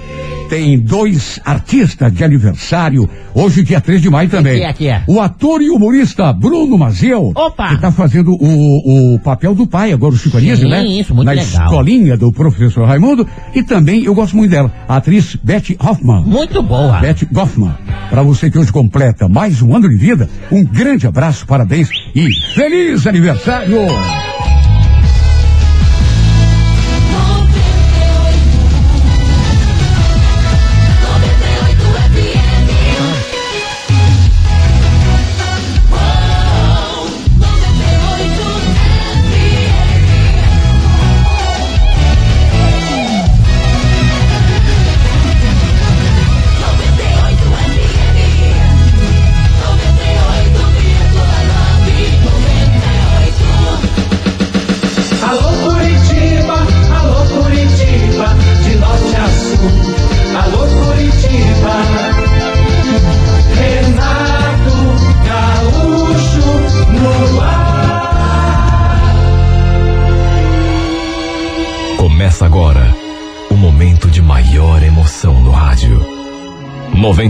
Tem 0.48 0.75
dois 0.78 1.40
artistas 1.44 2.12
de 2.12 2.24
aniversário, 2.24 3.08
hoje 3.34 3.62
dia 3.62 3.80
3 3.80 4.00
de 4.02 4.10
maio 4.10 4.28
também. 4.28 4.58
que 4.58 4.64
é, 4.64 4.72
que 4.72 4.88
é? 4.88 5.02
O 5.06 5.20
ator 5.20 5.62
e 5.62 5.70
humorista 5.70 6.32
Bruno 6.32 6.76
Mazeu, 6.78 7.32
Opa! 7.34 7.68
que 7.68 7.74
está 7.74 7.90
fazendo 7.92 8.32
o, 8.32 9.14
o 9.14 9.18
papel 9.20 9.54
do 9.54 9.66
pai, 9.66 9.92
agora 9.92 10.14
o 10.14 10.16
Chico 10.16 10.36
Anísio, 10.38 10.68
né? 10.68 10.84
isso, 10.84 11.14
muito 11.14 11.26
Na 11.26 11.32
legal. 11.32 11.64
escolinha 11.64 12.16
do 12.16 12.32
professor 12.32 12.86
Raimundo. 12.86 13.26
E 13.54 13.62
também, 13.62 14.04
eu 14.04 14.14
gosto 14.14 14.36
muito 14.36 14.50
dela, 14.50 14.72
a 14.88 14.96
atriz 14.96 15.36
Betty 15.42 15.76
Hoffman. 15.80 16.22
Muito 16.24 16.62
boa. 16.62 16.98
Beth 17.00 17.26
Goffman, 17.32 17.74
para 18.10 18.22
você 18.22 18.50
que 18.50 18.58
hoje 18.58 18.72
completa 18.72 19.28
mais 19.28 19.62
um 19.62 19.74
ano 19.74 19.88
de 19.88 19.96
vida, 19.96 20.28
um 20.50 20.64
grande 20.64 21.06
abraço, 21.06 21.46
parabéns 21.46 21.88
e 22.14 22.28
feliz 22.54 23.06
aniversário! 23.06 23.76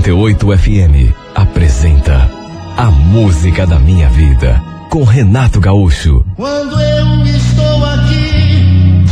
98 0.07 0.57
FM 0.59 1.13
apresenta 1.35 2.31
A 2.77 2.93
Música 2.93 3.67
da 3.67 3.77
Minha 3.81 4.09
Vida 4.09 4.63
com 4.89 5.03
Renato 5.03 5.59
Gaúcho. 5.59 6.25
Quando 6.37 6.81
eu 6.81 7.25
estou 7.25 7.85
aqui, 7.85 9.05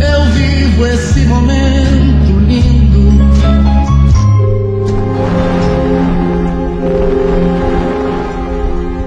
eu 0.00 0.32
vivo 0.32 0.84
esse 0.84 1.20
momento 1.26 2.38
lindo. 2.40 3.12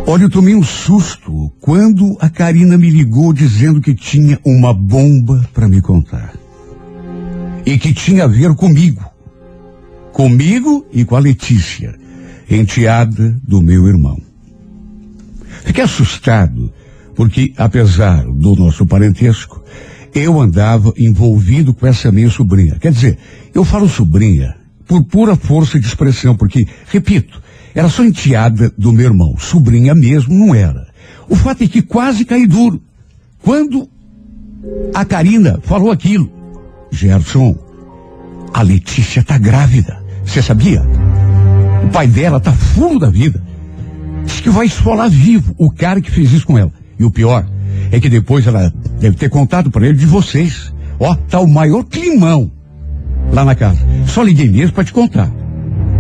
Olha, 0.08 0.24
eu 0.24 0.30
tomei 0.30 0.56
um 0.56 0.64
susto 0.64 1.52
quando 1.60 2.16
a 2.22 2.30
Karina 2.30 2.78
me 2.78 2.90
ligou 2.90 3.34
dizendo 3.34 3.82
que 3.82 3.94
tinha 3.94 4.40
uma 4.46 4.74
bomba 4.74 5.46
para 5.54 5.68
me 5.68 5.82
contar. 5.82 6.32
E 7.66 7.78
que 7.78 7.94
tinha 7.94 8.24
a 8.24 8.28
ver 8.28 8.56
comigo. 8.56 9.11
Comigo 10.12 10.86
e 10.92 11.06
com 11.06 11.16
a 11.16 11.20
Letícia, 11.20 11.96
enteada 12.50 13.36
do 13.44 13.62
meu 13.62 13.88
irmão. 13.88 14.20
Fiquei 15.64 15.84
assustado, 15.84 16.72
porque 17.16 17.54
apesar 17.58 18.24
do 18.26 18.56
nosso 18.56 18.86
parentesco, 18.86 19.64
eu 20.14 20.40
andava 20.40 20.94
envolvido 20.98 21.74
com 21.74 21.88
essa 21.88 22.12
minha 22.12 22.30
sobrinha. 22.30 22.78
Quer 22.80 22.92
dizer, 22.92 23.18
eu 23.54 23.64
falo 23.64 23.88
sobrinha 23.88 24.56
por 24.86 25.04
pura 25.06 25.36
força 25.36 25.80
de 25.80 25.88
expressão, 25.88 26.36
porque, 26.36 26.68
repito, 26.88 27.42
era 27.74 27.88
só 27.88 28.04
enteada 28.04 28.72
do 28.78 28.92
meu 28.92 29.06
irmão. 29.06 29.38
Sobrinha 29.38 29.96
mesmo 29.96 30.34
não 30.34 30.54
era. 30.54 30.88
O 31.30 31.36
fato 31.36 31.64
é 31.64 31.68
que 31.68 31.82
quase 31.82 32.26
caí 32.26 32.46
duro. 32.46 32.82
Quando 33.42 33.90
a 34.94 35.06
Karina 35.06 35.60
falou 35.64 35.92
aquilo. 35.92 36.30
Gerson, 36.92 37.58
a 38.54 38.62
Letícia 38.62 39.24
tá 39.24 39.38
grávida. 39.38 40.01
Você 40.26 40.42
sabia? 40.42 40.82
O 41.84 41.90
pai 41.90 42.08
dela 42.08 42.40
tá 42.40 42.52
fulo 42.52 43.00
da 43.00 43.10
vida. 43.10 43.42
Diz 44.26 44.40
que 44.40 44.50
vai 44.50 44.66
esfolar 44.66 45.10
vivo 45.10 45.54
o 45.58 45.72
cara 45.72 46.02
que 46.02 46.12
fez 46.12 46.32
isso 46.32 46.46
com 46.46 46.58
ela. 46.58 46.72
E 47.00 47.04
o 47.04 47.12
pior 47.12 47.46
é 47.92 48.00
que 48.00 48.10
depois 48.10 48.46
ela 48.46 48.72
deve 49.00 49.16
ter 49.16 49.30
contado 49.30 49.72
para 49.72 49.88
ele 49.88 49.98
de 49.98 50.06
vocês. 50.06 50.74
Ó, 51.00 51.16
tá 51.16 51.40
o 51.40 51.48
maior 51.48 51.84
climão 51.84 52.52
lá 53.32 53.44
na 53.44 53.56
casa. 53.56 53.80
Só 54.08 54.22
liguei 54.22 54.50
mesmo 54.50 54.74
para 54.74 54.84
te 54.84 54.94
contar. 54.94 55.32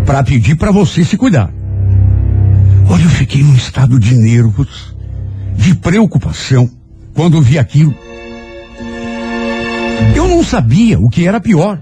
Para 0.06 0.24
pedir 0.24 0.56
para 0.56 0.72
você 0.72 1.04
se 1.04 1.18
cuidar. 1.18 1.52
Olha, 2.90 3.04
eu 3.04 3.10
fiquei 3.10 3.42
num 3.42 3.56
estado 3.56 4.00
de 4.00 4.16
nervos, 4.16 4.96
de 5.56 5.74
preocupação, 5.76 6.70
quando 7.14 7.42
vi 7.42 7.58
aquilo. 7.58 7.96
Eu 10.16 10.28
não 10.28 10.44
sabia 10.44 11.00
o 11.00 11.10
que 11.10 11.28
era 11.28 11.40
pior. 11.40 11.82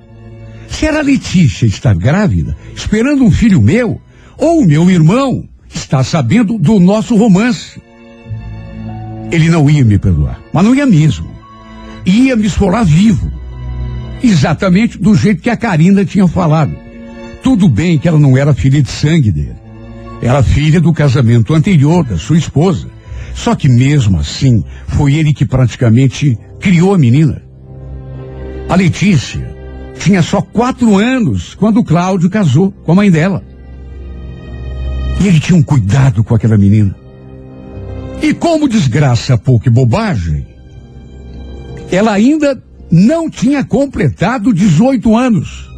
Se 0.69 0.85
era 0.85 0.99
a 0.99 1.03
Letícia 1.03 1.65
estar 1.65 1.95
grávida, 1.95 2.55
esperando 2.75 3.23
um 3.23 3.31
filho 3.31 3.61
meu, 3.61 3.99
ou 4.37 4.65
meu 4.65 4.89
irmão 4.89 5.47
está 5.73 6.03
sabendo 6.03 6.57
do 6.57 6.79
nosso 6.79 7.15
romance. 7.15 7.81
Ele 9.31 9.49
não 9.49 9.69
ia 9.69 9.83
me 9.83 9.99
perdoar, 9.99 10.39
mas 10.53 10.63
não 10.63 10.73
ia 10.73 10.85
mesmo. 10.85 11.29
ia 12.05 12.35
me 12.35 12.47
esfolar 12.47 12.85
vivo. 12.85 13.31
Exatamente 14.23 14.97
do 14.97 15.15
jeito 15.15 15.41
que 15.41 15.49
a 15.49 15.57
Karina 15.57 16.03
tinha 16.03 16.27
falado. 16.27 16.75
Tudo 17.43 17.69
bem 17.69 17.97
que 17.97 18.07
ela 18.07 18.19
não 18.19 18.37
era 18.37 18.53
filha 18.53 18.81
de 18.81 18.89
sangue 18.89 19.31
dele. 19.31 19.55
Era 20.21 20.43
filha 20.43 20.81
do 20.81 20.91
casamento 20.91 21.53
anterior 21.53 22.03
da 22.03 22.17
sua 22.17 22.37
esposa. 22.37 22.89
Só 23.33 23.55
que 23.55 23.69
mesmo 23.69 24.19
assim, 24.19 24.63
foi 24.87 25.13
ele 25.13 25.33
que 25.33 25.45
praticamente 25.45 26.37
criou 26.59 26.93
a 26.93 26.97
menina. 26.97 27.41
A 28.67 28.75
Letícia 28.75 29.58
tinha 29.99 30.23
só 30.23 30.41
quatro 30.41 30.97
anos 30.97 31.53
quando 31.53 31.83
Cláudio 31.83 32.29
casou 32.29 32.71
com 32.71 32.93
a 32.93 32.95
mãe 32.95 33.11
dela. 33.11 33.43
E 35.19 35.27
ele 35.27 35.39
tinha 35.39 35.57
um 35.57 35.61
cuidado 35.61 36.23
com 36.23 36.33
aquela 36.33 36.57
menina. 36.57 36.95
E 38.21 38.33
como 38.33 38.69
desgraça 38.69 39.37
pouca 39.37 39.67
e 39.67 39.71
bobagem, 39.71 40.47
ela 41.91 42.13
ainda 42.13 42.61
não 42.89 43.29
tinha 43.29 43.63
completado 43.63 44.53
18 44.53 45.15
anos. 45.15 45.69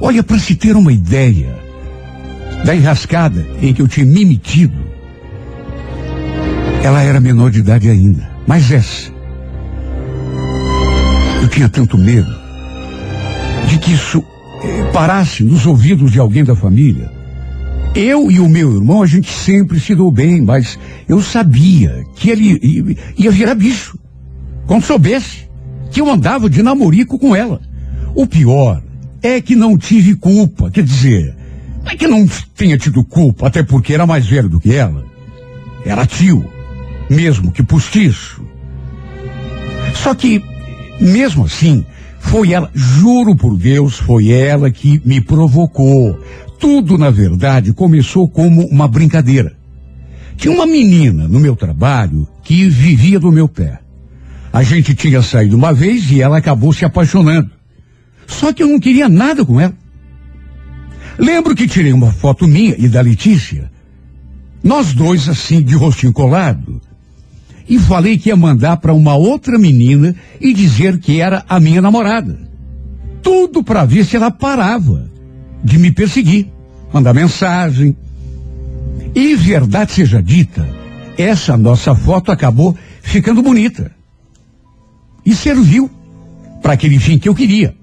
Olha, 0.00 0.22
para 0.22 0.38
se 0.38 0.54
ter 0.54 0.74
uma 0.74 0.92
ideia 0.92 1.54
da 2.64 2.74
enrascada 2.74 3.46
em 3.60 3.72
que 3.74 3.82
eu 3.82 3.88
tinha 3.88 4.06
me 4.06 4.24
metido, 4.24 4.78
ela 6.82 7.02
era 7.02 7.20
menor 7.20 7.50
de 7.50 7.60
idade 7.60 7.88
ainda. 7.90 8.28
Mas 8.46 8.70
essa, 8.70 9.10
eu 11.42 11.48
tinha 11.48 11.68
tanto 11.68 11.98
medo 11.98 12.39
de 13.68 13.78
que 13.78 13.92
isso 13.92 14.24
eh, 14.62 14.90
parasse 14.92 15.42
nos 15.42 15.66
ouvidos 15.66 16.12
de 16.12 16.18
alguém 16.18 16.44
da 16.44 16.54
família. 16.54 17.10
Eu 17.94 18.30
e 18.30 18.38
o 18.38 18.48
meu 18.48 18.76
irmão, 18.76 19.02
a 19.02 19.06
gente 19.06 19.30
sempre 19.32 19.80
se 19.80 19.94
deu 19.94 20.10
bem, 20.10 20.40
mas 20.40 20.78
eu 21.08 21.20
sabia 21.20 22.04
que 22.14 22.30
ele 22.30 22.96
ia 23.16 23.30
virar 23.30 23.54
bicho. 23.54 23.98
Quando 24.66 24.84
soubesse 24.84 25.50
que 25.90 26.00
eu 26.00 26.08
andava 26.08 26.48
de 26.48 26.62
namorico 26.62 27.18
com 27.18 27.34
ela. 27.34 27.60
O 28.14 28.26
pior 28.26 28.82
é 29.22 29.40
que 29.40 29.54
não 29.54 29.76
tive 29.76 30.14
culpa, 30.14 30.70
quer 30.70 30.84
dizer, 30.84 31.34
não 31.84 31.92
é 31.92 31.96
que 31.96 32.06
não 32.06 32.26
tenha 32.56 32.78
tido 32.78 33.04
culpa, 33.04 33.48
até 33.48 33.62
porque 33.62 33.92
era 33.92 34.06
mais 34.06 34.26
velho 34.26 34.48
do 34.48 34.60
que 34.60 34.74
ela. 34.74 35.04
Era 35.84 36.06
tio, 36.06 36.44
mesmo 37.08 37.50
que 37.52 37.62
postiço. 37.62 38.42
Só 39.94 40.14
que, 40.14 40.42
mesmo 41.00 41.44
assim, 41.44 41.84
foi 42.20 42.52
ela, 42.52 42.70
juro 42.74 43.34
por 43.34 43.56
Deus, 43.56 43.98
foi 43.98 44.30
ela 44.30 44.70
que 44.70 45.02
me 45.04 45.20
provocou. 45.20 46.16
Tudo, 46.60 46.96
na 46.96 47.10
verdade, 47.10 47.72
começou 47.72 48.28
como 48.28 48.66
uma 48.66 48.86
brincadeira. 48.86 49.56
Tinha 50.36 50.54
uma 50.54 50.66
menina 50.66 51.26
no 51.26 51.40
meu 51.40 51.56
trabalho 51.56 52.28
que 52.42 52.68
vivia 52.68 53.18
do 53.18 53.32
meu 53.32 53.48
pé. 53.48 53.80
A 54.52 54.62
gente 54.62 54.94
tinha 54.94 55.22
saído 55.22 55.56
uma 55.56 55.72
vez 55.72 56.10
e 56.10 56.20
ela 56.20 56.38
acabou 56.38 56.72
se 56.72 56.84
apaixonando. 56.84 57.50
Só 58.26 58.52
que 58.52 58.62
eu 58.62 58.68
não 58.68 58.78
queria 58.78 59.08
nada 59.08 59.44
com 59.44 59.60
ela. 59.60 59.74
Lembro 61.18 61.54
que 61.54 61.66
tirei 61.66 61.92
uma 61.92 62.12
foto 62.12 62.46
minha 62.46 62.74
e 62.78 62.88
da 62.88 63.00
Letícia. 63.00 63.70
Nós 64.62 64.92
dois 64.92 65.28
assim, 65.28 65.62
de 65.62 65.74
rostinho 65.74 66.12
colado. 66.12 66.80
E 67.68 67.78
falei 67.78 68.18
que 68.18 68.28
ia 68.28 68.36
mandar 68.36 68.78
para 68.78 68.92
uma 68.92 69.14
outra 69.14 69.58
menina 69.58 70.14
e 70.40 70.52
dizer 70.52 70.98
que 70.98 71.20
era 71.20 71.44
a 71.48 71.60
minha 71.60 71.80
namorada. 71.80 72.38
Tudo 73.22 73.62
para 73.62 73.84
ver 73.84 74.04
se 74.04 74.16
ela 74.16 74.30
parava 74.30 75.08
de 75.62 75.78
me 75.78 75.92
perseguir, 75.92 76.48
mandar 76.92 77.14
mensagem. 77.14 77.96
E 79.14 79.34
verdade 79.34 79.92
seja 79.92 80.22
dita, 80.22 80.66
essa 81.16 81.56
nossa 81.56 81.94
foto 81.94 82.32
acabou 82.32 82.76
ficando 83.02 83.42
bonita. 83.42 83.92
E 85.24 85.34
serviu 85.34 85.90
para 86.62 86.72
aquele 86.72 86.98
fim 86.98 87.18
que 87.18 87.28
eu 87.28 87.34
queria. 87.34 87.74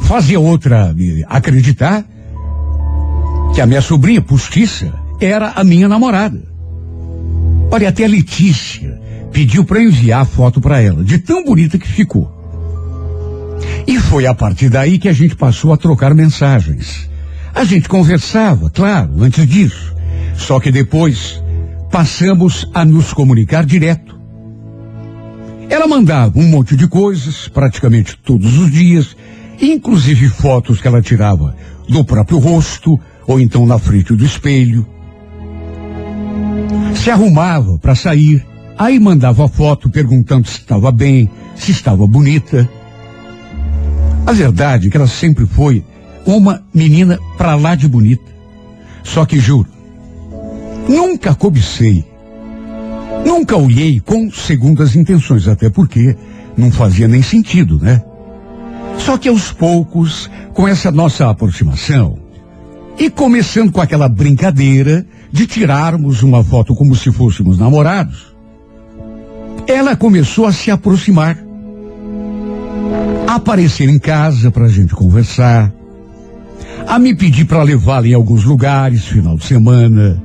Fazer 0.00 0.36
outra 0.36 0.92
me 0.92 1.24
acreditar 1.28 2.04
que 3.54 3.60
a 3.60 3.66
minha 3.66 3.80
sobrinha 3.80 4.20
postiça 4.20 4.92
era 5.20 5.52
a 5.54 5.64
minha 5.64 5.88
namorada. 5.88 6.53
Olha, 7.74 7.88
até 7.88 8.04
a 8.04 8.08
Letícia 8.08 9.00
pediu 9.32 9.64
para 9.64 9.82
enviar 9.82 10.20
a 10.20 10.24
foto 10.24 10.60
para 10.60 10.80
ela, 10.80 11.02
de 11.02 11.18
tão 11.18 11.42
bonita 11.42 11.76
que 11.76 11.88
ficou. 11.88 12.32
E 13.84 13.98
foi 13.98 14.28
a 14.28 14.32
partir 14.32 14.68
daí 14.68 14.96
que 14.96 15.08
a 15.08 15.12
gente 15.12 15.34
passou 15.34 15.72
a 15.72 15.76
trocar 15.76 16.14
mensagens. 16.14 17.10
A 17.52 17.64
gente 17.64 17.88
conversava, 17.88 18.70
claro, 18.70 19.20
antes 19.20 19.44
disso. 19.48 19.92
Só 20.36 20.60
que 20.60 20.70
depois 20.70 21.42
passamos 21.90 22.64
a 22.72 22.84
nos 22.84 23.12
comunicar 23.12 23.66
direto. 23.66 24.16
Ela 25.68 25.88
mandava 25.88 26.38
um 26.38 26.46
monte 26.46 26.76
de 26.76 26.86
coisas, 26.86 27.48
praticamente 27.48 28.16
todos 28.16 28.56
os 28.56 28.70
dias, 28.70 29.16
inclusive 29.60 30.28
fotos 30.28 30.80
que 30.80 30.86
ela 30.86 31.02
tirava 31.02 31.56
do 31.88 32.04
próprio 32.04 32.38
rosto, 32.38 33.00
ou 33.26 33.40
então 33.40 33.66
na 33.66 33.80
frente 33.80 34.14
do 34.14 34.24
espelho. 34.24 34.93
Se 37.04 37.10
arrumava 37.10 37.76
para 37.76 37.94
sair, 37.94 38.42
aí 38.78 38.98
mandava 38.98 39.46
foto 39.46 39.90
perguntando 39.90 40.48
se 40.48 40.60
estava 40.60 40.90
bem, 40.90 41.28
se 41.54 41.70
estava 41.70 42.06
bonita. 42.06 42.66
A 44.24 44.32
verdade 44.32 44.86
é 44.86 44.90
que 44.90 44.96
ela 44.96 45.06
sempre 45.06 45.44
foi 45.44 45.84
uma 46.24 46.64
menina 46.72 47.18
pra 47.36 47.56
lá 47.56 47.74
de 47.74 47.86
bonita. 47.86 48.24
Só 49.02 49.26
que 49.26 49.38
juro, 49.38 49.68
nunca 50.88 51.34
cobicei, 51.34 52.06
nunca 53.26 53.54
olhei 53.54 54.00
com 54.00 54.30
segundas 54.30 54.96
intenções, 54.96 55.46
até 55.46 55.68
porque 55.68 56.16
não 56.56 56.70
fazia 56.70 57.06
nem 57.06 57.20
sentido, 57.20 57.78
né? 57.78 58.02
Só 58.96 59.18
que 59.18 59.28
aos 59.28 59.52
poucos, 59.52 60.30
com 60.54 60.66
essa 60.66 60.90
nossa 60.90 61.28
aproximação, 61.28 62.18
e 62.98 63.10
começando 63.10 63.70
com 63.70 63.82
aquela 63.82 64.08
brincadeira 64.08 65.06
de 65.34 65.48
tirarmos 65.48 66.22
uma 66.22 66.44
foto 66.44 66.76
como 66.76 66.94
se 66.94 67.10
fôssemos 67.10 67.58
namorados, 67.58 68.36
ela 69.66 69.96
começou 69.96 70.46
a 70.46 70.52
se 70.52 70.70
aproximar 70.70 71.36
a 73.26 73.34
aparecer 73.34 73.88
em 73.88 73.98
casa 73.98 74.48
para 74.52 74.66
a 74.66 74.68
gente 74.68 74.94
conversar, 74.94 75.72
a 76.86 77.00
me 77.00 77.16
pedir 77.16 77.46
para 77.46 77.64
levá-la 77.64 78.06
em 78.06 78.14
alguns 78.14 78.44
lugares, 78.44 79.06
final 79.06 79.36
de 79.36 79.44
semana. 79.44 80.22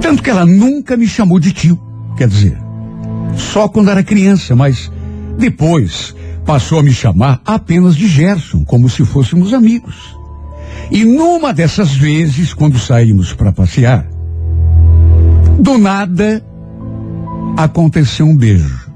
Tanto 0.00 0.22
que 0.22 0.30
ela 0.30 0.46
nunca 0.46 0.96
me 0.96 1.08
chamou 1.08 1.40
de 1.40 1.50
tio, 1.50 1.76
quer 2.16 2.28
dizer, 2.28 2.56
só 3.34 3.66
quando 3.66 3.90
era 3.90 4.04
criança, 4.04 4.54
mas 4.54 4.88
depois 5.36 6.14
passou 6.46 6.78
a 6.78 6.82
me 6.84 6.92
chamar 6.92 7.40
apenas 7.44 7.96
de 7.96 8.06
Gerson, 8.06 8.64
como 8.64 8.88
se 8.88 9.04
fôssemos 9.04 9.52
amigos. 9.52 10.16
E 10.90 11.04
numa 11.04 11.52
dessas 11.52 11.92
vezes, 11.92 12.54
quando 12.54 12.78
saímos 12.78 13.32
para 13.32 13.52
passear, 13.52 14.08
do 15.58 15.76
nada 15.76 16.44
aconteceu 17.56 18.26
um 18.26 18.36
beijo. 18.36 18.90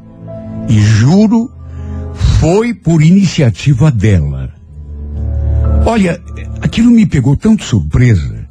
E 0.69 0.79
juro, 0.81 1.51
foi 2.41 2.73
por 2.73 3.03
iniciativa 3.03 3.91
dela. 3.91 4.53
Olha, 5.85 6.21
aquilo 6.61 6.91
me 6.91 7.05
pegou 7.05 7.37
de 7.37 7.65
surpresa 7.65 8.47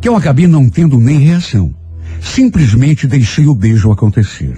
que 0.00 0.08
eu 0.08 0.16
acabei 0.16 0.46
não 0.46 0.68
tendo 0.68 0.98
nem 0.98 1.18
reação. 1.18 1.74
Simplesmente 2.20 3.06
deixei 3.06 3.46
o 3.46 3.54
beijo 3.54 3.92
acontecer. 3.92 4.56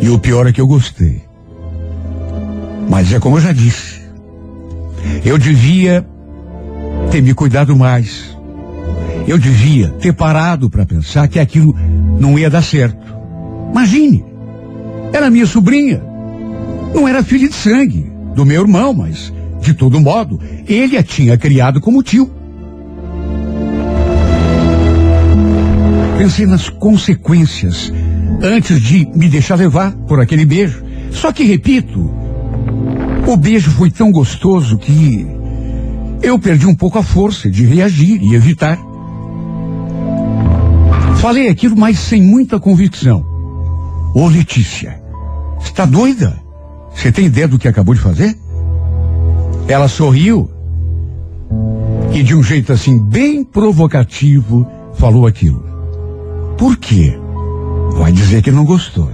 E 0.00 0.08
o 0.08 0.18
pior 0.18 0.46
é 0.46 0.52
que 0.52 0.60
eu 0.60 0.66
gostei. 0.66 1.22
Mas 2.88 3.12
é 3.12 3.18
como 3.18 3.36
eu 3.36 3.40
já 3.40 3.52
disse. 3.52 4.00
Eu 5.24 5.38
devia 5.38 6.06
ter 7.10 7.22
me 7.22 7.34
cuidado 7.34 7.76
mais. 7.76 8.36
Eu 9.26 9.38
devia 9.38 9.88
ter 9.88 10.12
parado 10.12 10.70
para 10.70 10.86
pensar 10.86 11.26
que 11.28 11.38
aquilo 11.38 11.74
não 12.20 12.38
ia 12.38 12.48
dar 12.48 12.62
certo. 12.62 12.98
Imagine, 13.72 14.24
era 15.12 15.30
minha 15.30 15.46
sobrinha. 15.46 16.02
Não 16.94 17.06
era 17.08 17.22
filha 17.22 17.48
de 17.48 17.54
sangue 17.54 18.10
do 18.34 18.44
meu 18.44 18.62
irmão, 18.62 18.94
mas, 18.94 19.32
de 19.60 19.74
todo 19.74 20.00
modo, 20.00 20.40
ele 20.68 20.96
a 20.96 21.02
tinha 21.02 21.36
criado 21.36 21.80
como 21.80 22.02
tio. 22.02 22.30
Pensei 26.18 26.46
nas 26.46 26.68
consequências 26.68 27.92
antes 28.42 28.80
de 28.80 29.06
me 29.14 29.28
deixar 29.28 29.56
levar 29.56 29.92
por 29.92 30.20
aquele 30.20 30.44
beijo. 30.44 30.82
Só 31.10 31.32
que, 31.32 31.44
repito, 31.44 32.10
o 33.26 33.36
beijo 33.36 33.70
foi 33.70 33.90
tão 33.90 34.10
gostoso 34.10 34.78
que 34.78 35.26
eu 36.22 36.38
perdi 36.38 36.66
um 36.66 36.74
pouco 36.74 36.98
a 36.98 37.02
força 37.02 37.50
de 37.50 37.64
reagir 37.64 38.20
e 38.22 38.34
evitar. 38.34 38.78
Falei 41.16 41.48
aquilo, 41.48 41.76
mas 41.76 41.98
sem 41.98 42.22
muita 42.22 42.60
convicção. 42.60 43.24
Ô 44.14 44.28
Letícia, 44.28 45.00
está 45.60 45.84
doida? 45.84 46.38
Você 46.94 47.12
tem 47.12 47.26
ideia 47.26 47.48
do 47.48 47.58
que 47.58 47.68
acabou 47.68 47.94
de 47.94 48.00
fazer? 48.00 48.36
Ela 49.68 49.88
sorriu 49.88 50.50
e 52.12 52.22
de 52.22 52.34
um 52.34 52.42
jeito 52.42 52.72
assim 52.72 52.98
bem 52.98 53.44
provocativo 53.44 54.66
falou 54.94 55.26
aquilo. 55.26 55.62
Por 56.56 56.76
quê? 56.76 57.18
Vai 57.98 58.12
dizer 58.12 58.42
que 58.42 58.50
não 58.50 58.64
gostou. 58.64 59.10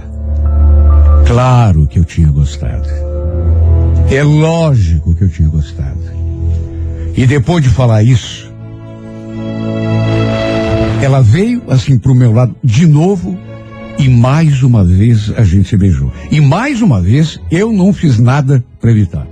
Claro 1.27 1.87
que 1.87 1.99
eu 1.99 2.05
tinha 2.05 2.31
gostado. 2.31 2.87
É 4.09 4.23
lógico 4.23 5.15
que 5.15 5.23
eu 5.23 5.29
tinha 5.29 5.49
gostado. 5.49 6.12
E 7.15 7.25
depois 7.25 7.63
de 7.63 7.69
falar 7.69 8.03
isso, 8.03 8.51
ela 11.01 11.21
veio 11.21 11.61
assim 11.67 11.97
pro 11.97 12.15
meu 12.15 12.31
lado 12.31 12.55
de 12.63 12.87
novo 12.87 13.37
e 13.99 14.09
mais 14.09 14.63
uma 14.63 14.83
vez 14.83 15.31
a 15.37 15.43
gente 15.43 15.69
se 15.69 15.77
beijou. 15.77 16.11
E 16.31 16.41
mais 16.41 16.81
uma 16.81 17.01
vez 17.01 17.39
eu 17.51 17.71
não 17.71 17.93
fiz 17.93 18.17
nada 18.17 18.63
para 18.79 18.91
evitar. 18.91 19.27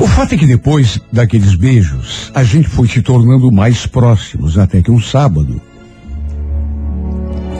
O 0.00 0.06
fato 0.06 0.34
é 0.34 0.38
que 0.38 0.46
depois 0.46 0.98
daqueles 1.12 1.54
beijos, 1.54 2.30
a 2.34 2.42
gente 2.42 2.68
foi 2.68 2.88
se 2.88 3.02
tornando 3.02 3.52
mais 3.52 3.86
próximos, 3.86 4.56
até 4.56 4.80
que 4.80 4.90
um 4.90 5.00
sábado, 5.00 5.60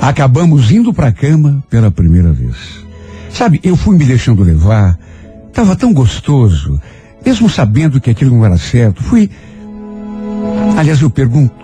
acabamos 0.00 0.70
indo 0.70 0.94
para 0.94 1.08
a 1.08 1.12
cama 1.12 1.62
pela 1.68 1.90
primeira 1.90 2.32
vez. 2.32 2.56
Sabe, 3.28 3.60
eu 3.62 3.76
fui 3.76 3.96
me 3.96 4.06
deixando 4.06 4.42
levar, 4.42 4.98
tava 5.52 5.76
tão 5.76 5.92
gostoso, 5.92 6.80
mesmo 7.24 7.48
sabendo 7.48 8.00
que 8.00 8.10
aquilo 8.10 8.36
não 8.36 8.44
era 8.44 8.56
certo, 8.56 9.02
fui. 9.02 9.30
Aliás, 10.76 11.00
eu 11.00 11.10
pergunto, 11.10 11.54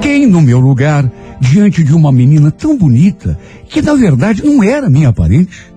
quem 0.00 0.26
no 0.26 0.40
meu 0.40 0.60
lugar, 0.60 1.10
diante 1.40 1.82
de 1.82 1.94
uma 1.94 2.12
menina 2.12 2.50
tão 2.50 2.76
bonita, 2.76 3.38
que 3.68 3.82
na 3.82 3.94
verdade 3.94 4.44
não 4.44 4.62
era 4.62 4.90
minha 4.90 5.12
parente, 5.12 5.72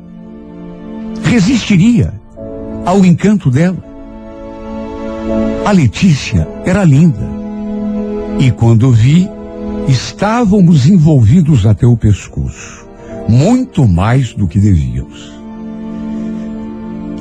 resistiria 1.23 2.13
ao 2.85 3.05
encanto 3.05 3.49
dela? 3.49 3.83
A 5.65 5.71
Letícia 5.71 6.47
era 6.65 6.83
linda. 6.83 7.27
E 8.39 8.51
quando 8.51 8.91
vi, 8.91 9.29
estávamos 9.87 10.87
envolvidos 10.87 11.65
até 11.65 11.85
o 11.85 11.97
pescoço. 11.97 12.87
Muito 13.27 13.87
mais 13.87 14.33
do 14.33 14.47
que 14.47 14.59
devíamos. 14.59 15.38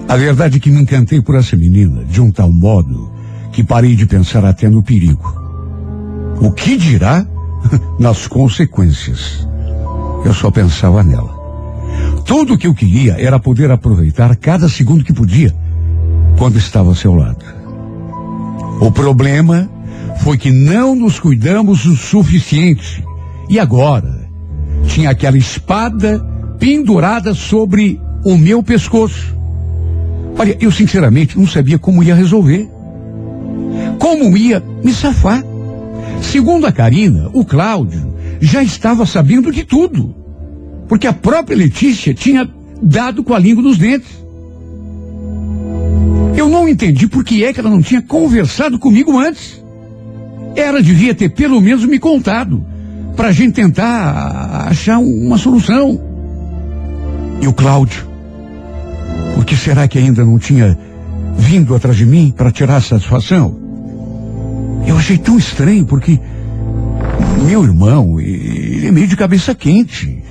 A 0.08 0.16
verdade 0.16 0.56
é 0.56 0.60
que 0.60 0.70
me 0.70 0.80
encantei 0.80 1.20
por 1.20 1.34
essa 1.34 1.54
menina 1.54 2.02
de 2.02 2.18
um 2.18 2.30
tal 2.30 2.50
modo 2.50 3.12
que 3.52 3.62
parei 3.62 3.94
de 3.94 4.06
pensar 4.06 4.42
até 4.42 4.66
no 4.66 4.82
perigo. 4.82 5.34
O 6.40 6.50
que 6.50 6.78
dirá 6.78 7.26
nas 8.00 8.26
consequências? 8.26 9.46
Eu 10.24 10.32
só 10.32 10.50
pensava 10.50 11.02
nela. 11.02 11.36
Tudo 12.24 12.54
o 12.54 12.58
que 12.58 12.66
eu 12.66 12.74
queria 12.74 13.20
era 13.20 13.38
poder 13.38 13.70
aproveitar 13.70 14.34
cada 14.36 14.66
segundo 14.66 15.04
que 15.04 15.12
podia 15.12 15.54
quando 16.38 16.56
estava 16.56 16.88
ao 16.88 16.94
seu 16.94 17.14
lado. 17.14 17.44
O 18.80 18.90
problema 18.90 19.68
foi 20.20 20.38
que 20.38 20.50
não 20.50 20.94
nos 20.94 21.20
cuidamos 21.20 21.84
o 21.84 21.94
suficiente. 21.94 23.04
E 23.48 23.58
agora? 23.58 24.26
Tinha 24.86 25.10
aquela 25.10 25.36
espada 25.36 26.24
pendurada 26.58 27.34
sobre 27.34 28.00
o 28.24 28.38
meu 28.38 28.62
pescoço. 28.62 29.37
Olha, 30.38 30.56
eu 30.60 30.70
sinceramente 30.70 31.36
não 31.36 31.46
sabia 31.46 31.78
como 31.78 32.02
ia 32.02 32.14
resolver. 32.14 32.68
Como 33.98 34.36
ia 34.36 34.62
me 34.84 34.92
safar. 34.92 35.42
Segundo 36.22 36.64
a 36.66 36.72
Karina, 36.72 37.28
o 37.32 37.44
Cláudio 37.44 38.14
já 38.40 38.62
estava 38.62 39.04
sabendo 39.04 39.50
de 39.50 39.64
tudo. 39.64 40.14
Porque 40.88 41.08
a 41.08 41.12
própria 41.12 41.56
Letícia 41.56 42.14
tinha 42.14 42.48
dado 42.80 43.24
com 43.24 43.34
a 43.34 43.38
língua 43.38 43.62
nos 43.62 43.76
dentes. 43.76 44.08
Eu 46.36 46.48
não 46.48 46.68
entendi 46.68 47.08
por 47.08 47.24
que 47.24 47.44
é 47.44 47.52
que 47.52 47.58
ela 47.58 47.68
não 47.68 47.82
tinha 47.82 48.00
conversado 48.00 48.78
comigo 48.78 49.18
antes. 49.18 49.62
Ela 50.54 50.80
devia 50.80 51.14
ter 51.14 51.30
pelo 51.30 51.60
menos 51.60 51.84
me 51.84 51.98
contado, 51.98 52.64
para 53.16 53.28
a 53.28 53.32
gente 53.32 53.54
tentar 53.54 54.68
achar 54.68 54.98
uma 54.98 55.36
solução. 55.36 56.00
E 57.40 57.48
o 57.48 57.52
Cláudio? 57.52 58.06
Que 59.48 59.56
será 59.56 59.88
que 59.88 59.98
ainda 59.98 60.26
não 60.26 60.38
tinha 60.38 60.78
vindo 61.38 61.74
atrás 61.74 61.96
de 61.96 62.04
mim 62.04 62.34
para 62.36 62.50
tirar 62.50 62.82
satisfação? 62.82 63.58
Eu 64.86 64.98
achei 64.98 65.16
tão 65.16 65.38
estranho, 65.38 65.86
porque 65.86 66.20
meu 67.46 67.64
irmão, 67.64 68.20
ele 68.20 68.86
é 68.86 68.92
meio 68.92 69.06
de 69.06 69.16
cabeça 69.16 69.54
quente. 69.54 70.22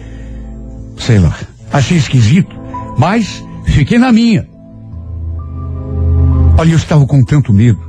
Sei 1.00 1.18
lá, 1.18 1.36
achei 1.74 1.98
esquisito, 1.98 2.56
mas 2.96 3.44
fiquei 3.66 3.98
na 3.98 4.12
minha. 4.12 4.48
Olha, 6.56 6.72
eu 6.72 6.78
estava 6.78 7.04
com 7.08 7.24
tanto 7.24 7.52
medo, 7.52 7.80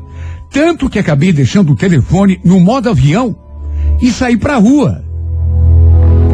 tanto 0.50 0.88
que 0.88 0.98
acabei 0.98 1.30
deixando 1.30 1.72
o 1.72 1.76
telefone 1.76 2.40
no 2.42 2.58
modo 2.58 2.88
avião 2.88 3.36
e 4.00 4.10
saí 4.10 4.38
para 4.38 4.54
a 4.54 4.58
rua. 4.58 5.04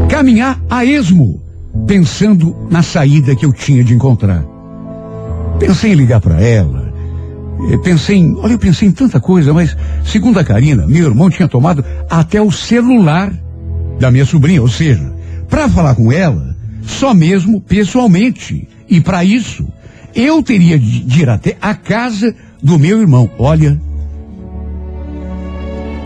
Caminhar 0.08 0.60
a 0.70 0.84
esmo, 0.84 1.42
pensando 1.84 2.54
na 2.70 2.80
saída 2.80 3.34
que 3.34 3.44
eu 3.44 3.52
tinha 3.52 3.82
de 3.82 3.92
encontrar. 3.92 4.53
Pensei 5.58 5.92
em 5.92 5.94
ligar 5.94 6.20
para 6.20 6.40
ela. 6.40 6.92
eh, 7.70 7.78
Pensei 7.78 8.16
em, 8.16 8.36
olha, 8.36 8.52
eu 8.52 8.58
pensei 8.58 8.88
em 8.88 8.92
tanta 8.92 9.20
coisa, 9.20 9.52
mas 9.52 9.76
segundo 10.04 10.38
a 10.38 10.44
Karina, 10.44 10.86
meu 10.86 11.06
irmão 11.06 11.30
tinha 11.30 11.48
tomado 11.48 11.84
até 12.10 12.40
o 12.40 12.50
celular 12.50 13.32
da 13.98 14.10
minha 14.10 14.24
sobrinha, 14.24 14.60
ou 14.60 14.68
seja, 14.68 15.12
para 15.48 15.68
falar 15.68 15.94
com 15.94 16.10
ela, 16.12 16.54
só 16.82 17.14
mesmo 17.14 17.60
pessoalmente. 17.60 18.68
E 18.88 19.00
para 19.00 19.24
isso, 19.24 19.66
eu 20.14 20.42
teria 20.42 20.78
de 20.78 21.00
de 21.00 21.22
ir 21.22 21.28
até 21.30 21.56
a 21.60 21.74
casa 21.74 22.34
do 22.62 22.78
meu 22.78 23.00
irmão. 23.00 23.30
Olha, 23.38 23.80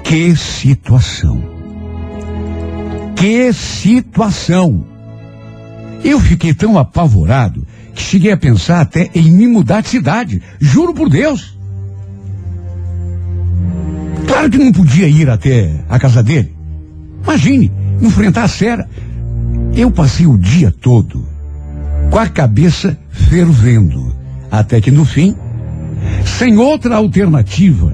que 0.04 0.36
situação. 0.36 1.42
Que 3.16 3.52
situação. 3.52 4.84
Eu 6.04 6.20
fiquei 6.20 6.54
tão 6.54 6.78
apavorado 6.78 7.66
que 7.98 8.04
cheguei 8.04 8.30
a 8.30 8.36
pensar 8.36 8.80
até 8.80 9.10
em 9.12 9.28
me 9.30 9.48
mudar 9.48 9.82
de 9.82 9.88
cidade. 9.88 10.40
Juro 10.60 10.94
por 10.94 11.10
Deus. 11.10 11.58
Claro 14.26 14.48
que 14.48 14.56
não 14.56 14.70
podia 14.70 15.08
ir 15.08 15.28
até 15.28 15.80
a 15.88 15.98
casa 15.98 16.22
dele. 16.22 16.54
Imagine, 17.24 17.72
enfrentar 18.00 18.44
a 18.44 18.48
Sera. 18.48 18.88
Eu 19.74 19.90
passei 19.90 20.26
o 20.26 20.38
dia 20.38 20.70
todo 20.70 21.26
com 22.08 22.18
a 22.18 22.28
cabeça 22.28 22.96
fervendo. 23.10 24.16
Até 24.48 24.80
que 24.80 24.92
no 24.92 25.04
fim, 25.04 25.34
sem 26.38 26.56
outra 26.56 26.96
alternativa, 26.96 27.92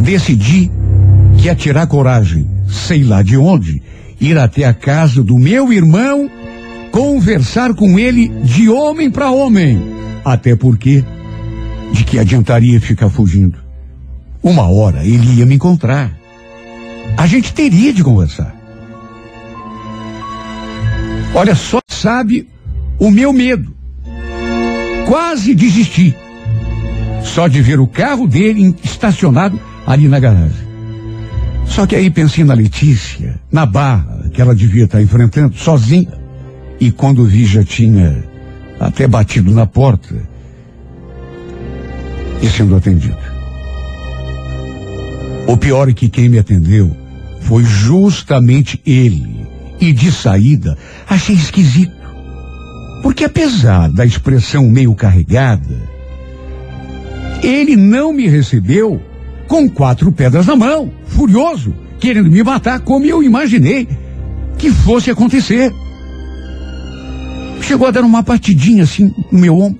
decidi 0.00 0.70
que 1.36 1.46
ia 1.46 1.56
tirar 1.56 1.88
coragem, 1.88 2.46
sei 2.68 3.02
lá 3.02 3.20
de 3.20 3.36
onde, 3.36 3.82
ir 4.20 4.38
até 4.38 4.64
a 4.64 4.72
casa 4.72 5.24
do 5.24 5.36
meu 5.36 5.72
irmão, 5.72 6.30
conversar 6.90 7.74
com 7.74 7.98
ele 7.98 8.28
de 8.28 8.68
homem 8.68 9.10
para 9.10 9.30
homem. 9.30 9.80
Até 10.24 10.54
porque, 10.54 11.04
de 11.92 12.04
que 12.04 12.18
adiantaria 12.18 12.80
ficar 12.80 13.08
fugindo? 13.08 13.58
Uma 14.42 14.68
hora 14.68 15.04
ele 15.04 15.38
ia 15.38 15.46
me 15.46 15.54
encontrar. 15.54 16.12
A 17.16 17.26
gente 17.26 17.52
teria 17.52 17.92
de 17.92 18.02
conversar. 18.02 18.54
Olha 21.34 21.54
só, 21.54 21.80
sabe 21.88 22.48
o 22.98 23.10
meu 23.10 23.32
medo. 23.32 23.74
Quase 25.06 25.54
desisti. 25.54 26.14
Só 27.22 27.48
de 27.48 27.60
ver 27.60 27.78
o 27.78 27.86
carro 27.86 28.26
dele 28.26 28.74
estacionado 28.82 29.60
ali 29.86 30.08
na 30.08 30.18
garagem. 30.18 30.68
Só 31.66 31.86
que 31.86 31.94
aí 31.94 32.10
pensei 32.10 32.44
na 32.44 32.54
Letícia, 32.54 33.40
na 33.50 33.64
barra 33.64 34.28
que 34.32 34.40
ela 34.40 34.54
devia 34.54 34.84
estar 34.84 35.00
enfrentando 35.00 35.56
sozinha. 35.56 36.19
E 36.80 36.90
quando 36.90 37.24
vi 37.24 37.44
já 37.44 37.62
tinha 37.62 38.24
até 38.80 39.06
batido 39.06 39.52
na 39.52 39.66
porta 39.66 40.16
e 42.42 42.48
sendo 42.48 42.74
atendido. 42.74 43.18
O 45.46 45.56
pior 45.56 45.88
é 45.88 45.92
que 45.92 46.08
quem 46.08 46.28
me 46.28 46.38
atendeu 46.38 46.96
foi 47.42 47.64
justamente 47.64 48.80
ele. 48.86 49.46
E 49.80 49.92
de 49.92 50.12
saída, 50.12 50.76
achei 51.08 51.34
esquisito. 51.34 51.92
Porque 53.02 53.24
apesar 53.24 53.90
da 53.90 54.04
expressão 54.04 54.68
meio 54.68 54.94
carregada, 54.94 55.76
ele 57.42 57.76
não 57.76 58.12
me 58.12 58.28
recebeu 58.28 59.00
com 59.48 59.68
quatro 59.68 60.12
pedras 60.12 60.46
na 60.46 60.54
mão, 60.54 60.92
furioso, 61.06 61.74
querendo 61.98 62.30
me 62.30 62.42
matar 62.42 62.80
como 62.80 63.06
eu 63.06 63.22
imaginei 63.22 63.88
que 64.58 64.70
fosse 64.70 65.10
acontecer. 65.10 65.72
Chegou 67.70 67.86
a 67.86 67.92
dar 67.92 68.02
uma 68.02 68.20
batidinha 68.20 68.82
assim 68.82 69.14
no 69.30 69.38
meu 69.38 69.56
ombro. 69.56 69.78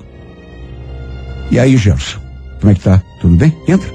E 1.50 1.58
aí, 1.58 1.76
Gerson, 1.76 2.20
como 2.60 2.70
é 2.70 2.74
que 2.76 2.82
tá? 2.82 3.02
Tudo 3.20 3.36
bem? 3.36 3.52
Entra. 3.66 3.90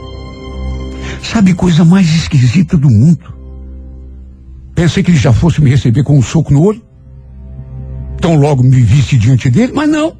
Sabe 1.24 1.54
coisa 1.54 1.86
mais 1.86 2.14
esquisita 2.14 2.76
do 2.76 2.90
mundo? 2.90 3.34
Pensei 4.76 5.02
que 5.02 5.12
ele 5.12 5.18
já 5.18 5.32
fosse 5.32 5.62
me 5.62 5.70
receber 5.70 6.04
com 6.04 6.18
um 6.18 6.22
soco 6.22 6.52
no 6.52 6.62
olho. 6.62 6.84
Tão 8.20 8.36
logo 8.36 8.64
me 8.64 8.82
visse 8.82 9.18
diante 9.18 9.50
dele, 9.50 9.72
mas 9.74 9.90
não. 9.90 10.14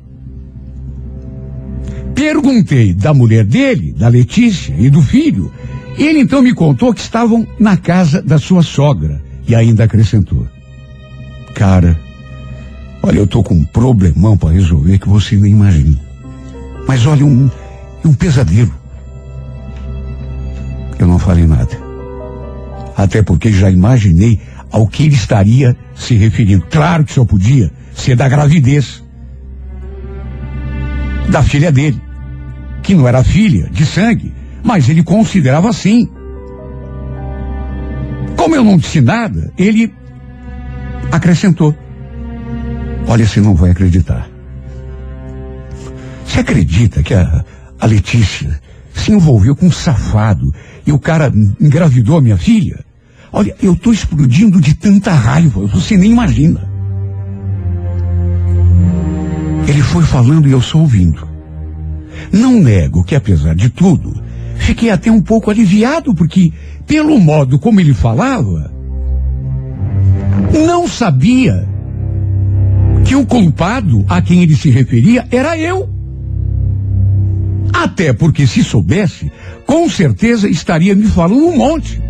Perguntei 2.16 2.94
da 2.94 3.14
mulher 3.14 3.44
dele, 3.44 3.92
da 3.92 4.08
Letícia 4.08 4.74
e 4.80 4.90
do 4.90 5.02
filho. 5.02 5.52
Ele 5.98 6.22
então 6.22 6.42
me 6.42 6.54
contou 6.54 6.94
que 6.94 7.02
estavam 7.02 7.46
na 7.60 7.76
casa 7.76 8.22
da 8.22 8.38
sua 8.38 8.64
sogra 8.64 9.22
e 9.46 9.54
ainda 9.54 9.84
acrescentou: 9.84 10.48
Cara, 11.54 12.05
Olha, 13.08 13.20
eu 13.20 13.28
tô 13.28 13.44
com 13.44 13.54
um 13.54 13.64
problemão 13.64 14.36
para 14.36 14.50
resolver 14.50 14.98
que 14.98 15.08
você 15.08 15.36
nem 15.36 15.52
imagina. 15.52 15.96
Mas 16.88 17.06
olha, 17.06 17.24
um, 17.24 17.48
um 18.04 18.14
pesadelo. 18.16 18.74
Eu 20.98 21.06
não 21.06 21.20
falei 21.20 21.46
nada. 21.46 21.70
Até 22.98 23.22
porque 23.22 23.52
já 23.52 23.70
imaginei 23.70 24.40
ao 24.72 24.88
que 24.88 25.04
ele 25.04 25.14
estaria 25.14 25.78
se 25.94 26.16
referindo. 26.16 26.66
Claro 26.68 27.06
que 27.06 27.14
só 27.14 27.24
podia 27.24 27.72
ser 27.94 28.16
da 28.16 28.28
gravidez 28.28 29.04
da 31.30 31.44
filha 31.44 31.72
dele, 31.72 32.02
que 32.82 32.96
não 32.96 33.08
era 33.08 33.24
filha 33.24 33.70
de 33.72 33.86
sangue, 33.86 34.34
mas 34.64 34.90
ele 34.90 35.04
considerava 35.04 35.70
assim. 35.70 36.10
Como 38.36 38.56
eu 38.56 38.64
não 38.64 38.78
disse 38.78 39.00
nada, 39.00 39.54
ele 39.56 39.94
acrescentou: 41.12 41.76
Olha, 43.08 43.26
você 43.26 43.40
não 43.40 43.54
vai 43.54 43.72
acreditar. 43.72 44.28
Você 46.26 46.40
acredita 46.40 47.04
que 47.04 47.14
a, 47.14 47.46
a 47.80 47.86
Letícia 47.86 48.60
se 48.94 49.12
envolveu 49.12 49.56
com 49.56 49.68
um 49.68 49.72
safado 49.72 50.54
e 50.86 50.92
o 50.92 51.00
cara 51.00 51.32
engravidou 51.60 52.18
a 52.18 52.22
minha 52.22 52.38
filha? 52.38 52.84
Olha, 53.32 53.56
eu 53.62 53.76
tô 53.76 53.92
explodindo 53.92 54.60
de 54.60 54.74
tanta 54.74 55.12
raiva, 55.12 55.66
você 55.68 55.98
nem 55.98 56.12
imagina. 56.12 56.68
Ele 59.68 59.82
foi 59.82 60.04
falando 60.04 60.48
e 60.48 60.52
eu 60.52 60.62
só 60.62 60.80
ouvindo. 60.80 61.28
Não 62.32 62.60
nego 62.62 63.04
que, 63.04 63.16
apesar 63.16 63.56
de 63.56 63.70
tudo, 63.70 64.16
fiquei 64.56 64.90
até 64.90 65.12
um 65.12 65.22
pouco 65.22 65.52
aliviado, 65.52 66.14
porque, 66.16 66.52
pelo 66.88 67.20
modo 67.20 67.60
como 67.60 67.80
ele 67.80 67.94
falava, 67.94 68.72
não 70.54 70.88
sabia 70.88 71.68
que 73.06 73.16
o 73.16 73.26
culpado 73.26 74.04
a 74.10 74.22
quem 74.22 74.42
ele 74.42 74.56
se 74.56 74.70
referia 74.70 75.28
era 75.32 75.58
eu. 75.58 75.88
Até 77.72 78.12
porque, 78.12 78.48
se 78.48 78.64
soubesse, 78.64 79.32
com 79.66 79.88
certeza 79.88 80.50
estaria 80.50 80.96
me 80.96 81.06
falando 81.06 81.46
um 81.46 81.56
monte, 81.56 82.02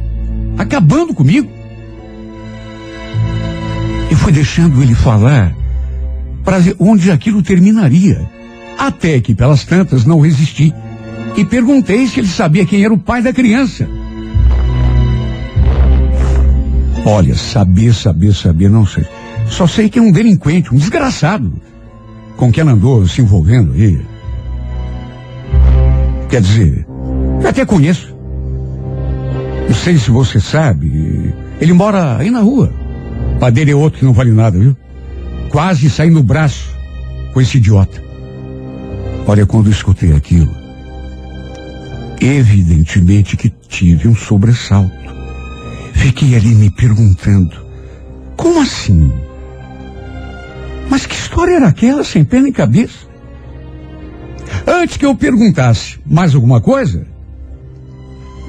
acabando 0.58 1.14
comigo. 1.14 1.50
Eu 4.10 4.18
fui 4.18 4.32
deixando 4.32 4.82
ele 4.82 4.96
falar 4.96 5.54
para 6.44 6.60
ver 6.60 6.76
onde 6.80 7.12
aquilo 7.12 7.44
terminaria. 7.44 8.22
Até 8.78 9.20
que, 9.20 9.36
pelas 9.36 9.66
tantas, 9.66 10.06
não 10.06 10.20
resisti. 10.20 10.74
E 11.36 11.44
perguntei 11.44 12.08
se 12.08 12.20
ele 12.20 12.28
sabia 12.28 12.66
quem 12.66 12.84
era 12.84 12.94
o 12.94 12.98
pai 12.98 13.22
da 13.22 13.34
criança. 13.34 13.88
Olha, 17.06 17.36
saber, 17.36 17.94
saber, 17.94 18.34
saber, 18.34 18.70
não 18.70 18.86
sei. 18.86 19.06
Só 19.48 19.68
sei 19.68 19.90
que 19.90 20.00
é 20.00 20.02
um 20.02 20.12
delinquente, 20.12 20.74
um 20.74 20.78
desgraçado, 20.78 21.54
com 22.36 22.52
quem 22.52 22.62
ela 22.62 22.72
andou 22.72 23.08
se 23.08 23.22
envolvendo 23.22 23.74
aí. 23.74 24.00
Quer 26.30 26.42
dizer, 26.42 26.86
eu 27.42 27.50
até 27.50 27.66
conheço. 27.66 28.16
Não 29.68 29.76
sei 29.76 29.98
se 29.98 30.12
você 30.12 30.40
sabe. 30.40 31.34
Ele 31.60 31.74
mora 31.74 32.18
aí 32.18 32.30
na 32.30 32.42
rua. 32.42 32.74
Padeiro 33.40 33.72
é 33.72 33.76
outro 33.76 34.00
que 34.00 34.06
não 34.06 34.14
vale 34.14 34.32
nada, 34.32 34.58
viu? 34.58 34.76
Quase 35.50 35.90
saí 35.90 36.10
no 36.10 36.24
braço 36.24 36.76
com 37.34 37.40
esse 37.40 37.58
idiota. 37.58 38.04
Olha, 39.28 39.46
quando 39.46 39.70
escutei 39.70 40.14
aquilo, 40.14 40.52
evidentemente 42.22 43.38
que 43.38 43.50
tive 43.50 44.08
um 44.08 44.16
sobressalto. 44.16 44.94
Fiquei 45.94 46.36
ali 46.36 46.54
me 46.54 46.70
perguntando, 46.70 47.56
como 48.36 48.62
assim? 48.62 49.12
Mas 50.90 51.06
que 51.06 51.16
história 51.16 51.56
era 51.56 51.68
aquela 51.68 52.04
sem 52.04 52.24
pé 52.24 52.42
nem 52.42 52.52
cabeça? 52.52 53.06
Antes 54.68 54.98
que 54.98 55.06
eu 55.06 55.16
perguntasse 55.16 56.00
mais 56.06 56.34
alguma 56.36 56.62
coisa, 56.62 57.06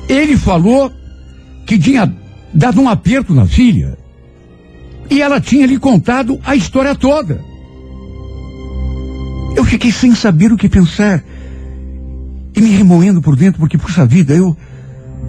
ele 0.09 0.37
falou 0.37 0.93
que 1.67 1.79
tinha 1.79 2.13
dado 2.53 2.81
um 2.81 2.89
aperto 2.89 3.35
na 3.35 3.47
filha 3.47 3.99
e 5.11 5.21
ela 5.21 5.41
tinha 5.41 5.67
lhe 5.67 5.79
contado 5.79 6.39
a 6.45 6.55
história 6.55 6.95
toda. 6.95 7.41
Eu 9.57 9.65
fiquei 9.65 9.91
sem 9.91 10.15
saber 10.15 10.53
o 10.53 10.57
que 10.57 10.69
pensar 10.69 11.23
e 12.55 12.61
me 12.61 12.71
remoendo 12.71 13.21
por 13.21 13.37
dentro, 13.37 13.61
porque, 13.61 13.79
puxa 13.79 14.07
vida, 14.07 14.35
eu, 14.35 14.57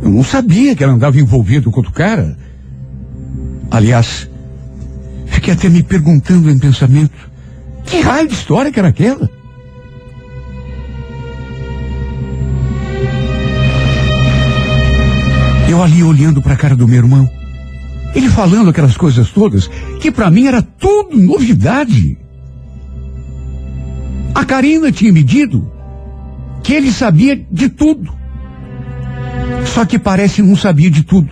eu 0.02 0.10
não 0.10 0.24
sabia 0.24 0.76
que 0.76 0.84
ela 0.84 0.93
andava 0.93 1.20
envolvida 1.20 1.70
com 1.70 1.78
outro 1.78 1.93
cara. 1.93 2.38
Aliás, 3.70 4.30
fiquei 5.38 5.54
até 5.54 5.69
me 5.69 5.84
perguntando 5.84 6.50
em 6.50 6.58
pensamento, 6.58 7.30
que 7.86 8.00
raio 8.00 8.28
de 8.28 8.34
história 8.34 8.71
que 8.71 8.80
era 8.80 8.88
aquela? 8.88 9.30
Eu 15.69 15.84
ali 15.84 16.04
olhando 16.04 16.41
para 16.41 16.54
a 16.54 16.58
cara 16.58 16.76
do 16.76 16.88
meu 16.88 16.97
irmão, 16.97 17.30
ele 18.15 18.30
falando 18.30 18.71
aquelas 18.71 18.97
coisas 18.97 19.30
todas, 19.30 19.67
que 20.02 20.12
para 20.12 20.32
mim 20.32 20.47
era 20.47 20.62
tudo 20.62 21.15
novidade. 21.15 22.17
A 24.34 24.43
Karina 24.43 24.91
tinha 24.91 25.13
me 25.13 25.21
dito 25.21 25.69
que 26.63 26.73
ele 26.73 26.91
sabia 26.91 27.36
de 27.52 27.69
tudo. 27.69 28.12
Só 29.65 29.86
que 29.86 30.00
parece 30.00 30.41
não 30.41 30.56
sabia 30.56 30.89
de 30.89 31.04
tudo. 31.04 31.30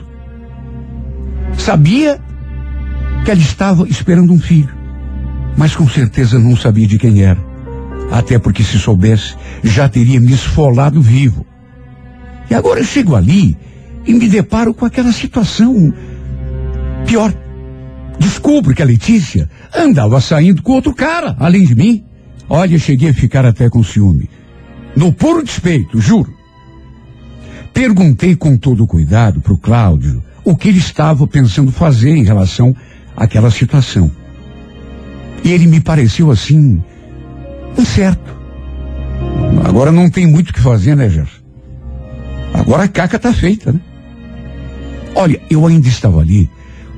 Sabia 1.57 2.21
que 3.25 3.31
ela 3.31 3.41
estava 3.41 3.87
esperando 3.89 4.31
um 4.31 4.39
filho, 4.39 4.69
mas 5.57 5.75
com 5.75 5.89
certeza 5.89 6.37
não 6.37 6.55
sabia 6.55 6.87
de 6.87 6.99
quem 6.99 7.23
era. 7.23 7.43
Até 8.11 8.37
porque 8.37 8.63
se 8.63 8.77
soubesse, 8.77 9.35
já 9.63 9.89
teria 9.89 10.21
me 10.21 10.31
esfolado 10.31 11.01
vivo. 11.01 11.43
E 12.47 12.53
agora 12.53 12.81
eu 12.81 12.85
chego 12.85 13.15
ali 13.15 13.57
e 14.05 14.13
me 14.13 14.29
deparo 14.29 14.75
com 14.75 14.85
aquela 14.85 15.11
situação 15.11 15.91
pior. 17.07 17.33
Descubro 18.19 18.75
que 18.75 18.83
a 18.83 18.85
Letícia 18.85 19.49
andava 19.75 20.21
saindo 20.21 20.61
com 20.61 20.73
outro 20.73 20.93
cara, 20.93 21.35
além 21.39 21.63
de 21.63 21.73
mim. 21.73 22.05
Olha, 22.47 22.77
cheguei 22.77 23.09
a 23.09 23.13
ficar 23.13 23.43
até 23.43 23.71
com 23.71 23.83
ciúme. 23.83 24.29
No 24.95 25.11
puro 25.11 25.43
despeito, 25.43 25.99
juro. 25.99 26.31
Perguntei 27.73 28.35
com 28.35 28.55
todo 28.55 28.85
cuidado 28.85 29.41
para 29.41 29.53
o 29.53 29.57
Cláudio 29.57 30.23
o 30.43 30.55
que 30.55 30.69
ele 30.69 30.77
estava 30.77 31.25
pensando 31.25 31.71
fazer 31.71 32.15
em 32.15 32.23
relação 32.23 32.75
àquela 33.15 33.51
situação. 33.51 34.11
E 35.43 35.51
ele 35.51 35.67
me 35.67 35.79
pareceu 35.79 36.31
assim, 36.31 36.81
incerto. 37.77 38.35
Agora 39.63 39.91
não 39.91 40.09
tem 40.09 40.25
muito 40.27 40.49
o 40.49 40.53
que 40.53 40.59
fazer, 40.59 40.95
né, 40.95 41.09
Gerson? 41.09 41.43
Agora 42.53 42.83
a 42.83 42.87
caca 42.87 43.19
tá 43.19 43.33
feita, 43.33 43.71
né? 43.71 43.79
Olha, 45.13 45.41
eu 45.49 45.65
ainda 45.65 45.87
estava 45.87 46.19
ali 46.19 46.49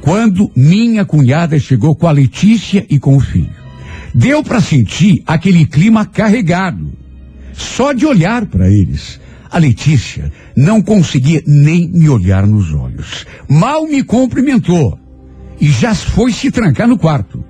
quando 0.01 0.49
minha 0.56 1.03
cunhada 1.03 1.60
chegou 1.60 1.95
com 1.95 2.08
a 2.08 2.12
Letícia 2.12 2.86
e 2.89 2.97
com 2.97 3.17
o 3.17 3.19
filho. 3.19 3.49
Deu 4.13 4.43
para 4.43 4.62
sentir 4.62 5.21
aquele 5.27 5.65
clima 5.65 6.06
carregado. 6.06 6.91
Só 7.53 7.91
de 7.91 8.06
olhar 8.06 8.45
para 8.45 8.69
eles. 8.69 9.19
A 9.51 9.58
Letícia 9.58 10.32
não 10.56 10.82
conseguia 10.82 11.43
nem 11.45 11.89
me 11.89 12.08
olhar 12.08 12.45
nos 12.47 12.73
olhos. 12.73 13.25
Mal 13.49 13.86
me 13.86 14.03
cumprimentou 14.03 14.97
e 15.60 15.70
já 15.70 15.93
foi 15.96 16.32
se 16.32 16.52
trancar 16.52 16.88
no 16.88 16.98
quarto. 16.98 17.43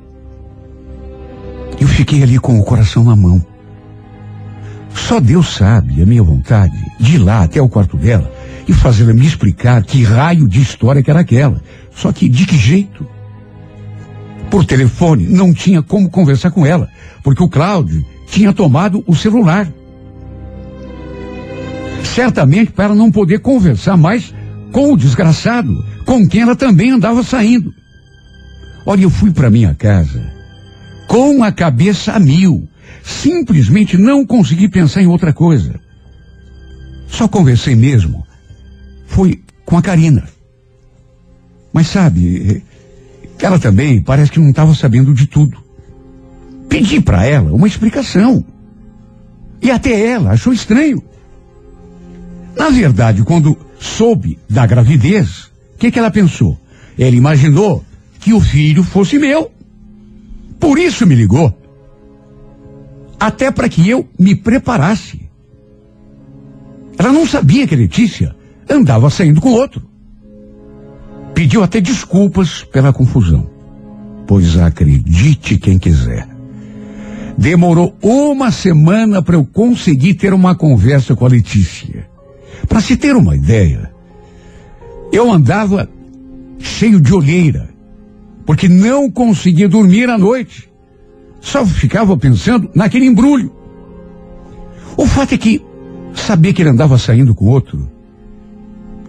Eu 1.80 1.88
fiquei 1.88 2.24
ali 2.24 2.40
com 2.40 2.60
o 2.60 2.64
coração 2.64 3.04
na 3.04 3.16
mão. 3.16 3.46
Só 4.94 5.20
Deus 5.20 5.54
sabe 5.54 6.02
a 6.02 6.06
minha 6.06 6.24
vontade 6.24 6.76
de 7.00 7.16
ir 7.16 7.20
lá 7.20 7.44
até 7.44 7.62
o 7.62 7.70
quarto 7.70 7.98
dela 7.98 8.32
e 8.68 8.74
fazê-la 8.74 9.14
me 9.14 9.26
explicar 9.26 9.84
que 9.84 10.04
raio 10.04 10.48
de 10.48 10.62
história 10.62 11.04
que 11.04 11.10
era 11.10 11.20
aquela. 11.20 11.62
Só 11.96 12.12
que 12.12 12.28
de 12.28 12.46
que 12.46 12.58
jeito? 12.58 13.08
Por 14.50 14.66
telefone 14.66 15.28
não 15.28 15.54
tinha 15.54 15.82
como 15.82 16.10
conversar 16.10 16.52
com 16.52 16.66
ela, 16.66 16.90
porque 17.24 17.44
o 17.44 17.50
Cláudio 17.50 18.04
tinha 18.28 18.52
tomado 18.54 19.04
o 19.06 19.16
celular. 19.16 19.72
Certamente 22.04 22.72
para 22.72 22.96
não 22.96 23.12
poder 23.12 23.40
conversar 23.40 23.98
mais 23.98 24.34
com 24.72 24.94
o 24.94 24.98
desgraçado, 24.98 25.86
com 26.06 26.28
quem 26.28 26.42
ela 26.42 26.56
também 26.56 26.92
andava 26.92 27.24
saindo. 27.24 27.74
Olha, 28.90 29.04
eu 29.04 29.10
fui 29.10 29.32
para 29.32 29.50
minha 29.50 29.76
casa 29.76 30.32
com 31.10 31.44
a 31.44 31.52
cabeça 31.52 32.14
a 32.14 32.20
mil. 32.22 32.70
Simplesmente 33.04 33.98
não 33.98 34.26
consegui 34.26 34.70
pensar 34.70 35.02
em 35.02 35.08
outra 35.08 35.34
coisa. 35.34 35.78
Só 37.06 37.28
conversei 37.28 37.76
mesmo. 37.76 38.26
Foi 39.06 39.42
com 39.66 39.78
a 39.78 39.82
Karina. 39.82 40.24
Mas 41.74 41.88
sabe, 41.88 42.64
ela 43.42 43.60
também 43.60 44.02
parece 44.02 44.32
que 44.32 44.40
não 44.40 44.52
estava 44.52 44.74
sabendo 44.74 45.14
de 45.14 45.28
tudo. 45.28 45.62
Pedi 46.70 47.02
para 47.02 47.26
ela 47.26 47.54
uma 47.54 47.68
explicação. 47.68 48.42
E 49.62 49.70
até 49.70 50.00
ela 50.12 50.32
achou 50.32 50.54
estranho. 50.54 51.04
Na 52.56 52.70
verdade, 52.70 53.22
quando 53.26 53.58
soube 53.78 54.40
da 54.50 54.66
gravidez, 54.66 55.52
o 55.76 55.78
que, 55.78 55.92
que 55.92 56.00
ela 56.00 56.10
pensou? 56.10 56.58
Ela 56.98 57.18
imaginou 57.18 57.84
que 58.28 58.34
o 58.34 58.42
filho 58.42 58.84
fosse 58.84 59.18
meu. 59.18 59.50
Por 60.60 60.78
isso 60.78 61.08
me 61.08 61.16
ligou. 61.16 61.58
Até 63.18 63.50
para 63.50 63.70
que 63.70 63.88
eu 63.88 64.06
me 64.20 64.36
preparasse. 64.36 65.30
Ela 66.98 67.14
não 67.14 67.26
sabia 67.26 67.66
que 67.66 67.74
Letícia 67.74 68.36
andava 68.70 69.10
saindo 69.10 69.40
com 69.40 69.54
outro. 69.54 69.82
Pediu 71.34 71.64
até 71.64 71.80
desculpas 71.80 72.66
pela 72.66 72.92
confusão. 72.92 73.50
Pois 74.28 74.58
acredite 74.58 75.58
quem 75.58 75.80
quiser. 75.80 76.28
Demorou 77.38 77.96
uma 78.04 78.52
semana 78.52 79.22
para 79.22 79.36
eu 79.38 79.46
conseguir 79.46 80.16
ter 80.16 80.34
uma 80.34 80.54
conversa 80.54 81.16
com 81.16 81.26
a 81.26 81.30
Letícia. 81.30 82.10
Para 82.68 82.82
se 82.82 82.98
ter 82.98 83.16
uma 83.16 83.38
ideia, 83.38 83.90
eu 85.14 85.32
andava 85.32 85.90
cheio 86.60 87.00
de 87.00 87.14
olheira, 87.14 87.77
porque 88.48 88.70
não 88.70 89.12
conseguia 89.12 89.68
dormir 89.68 90.10
à 90.10 90.18
noite. 90.18 90.70
Só 91.42 91.66
ficava 91.66 92.16
pensando 92.16 92.72
naquele 92.74 93.06
embrulho. 93.06 93.52
O 94.96 95.06
fato 95.06 95.36
é 95.36 95.38
que 95.38 95.62
saber 96.16 96.54
que 96.54 96.62
ele 96.62 96.70
andava 96.70 96.98
saindo 96.98 97.36
com 97.36 97.46
outro, 97.46 97.92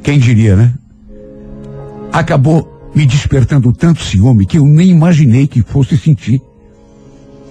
quem 0.03 0.19
diria, 0.19 0.57
né? 0.57 0.75
Acabou 2.13 2.91
me 2.93 3.07
despertando 3.07 3.73
tanto 3.73 4.03
ciúme 4.03 4.45
que 4.45 4.59
eu 4.59 4.67
nem 4.67 4.89
imaginei 4.89 5.47
que 5.47 5.63
fosse 5.63 5.97
sentir. 5.97 6.43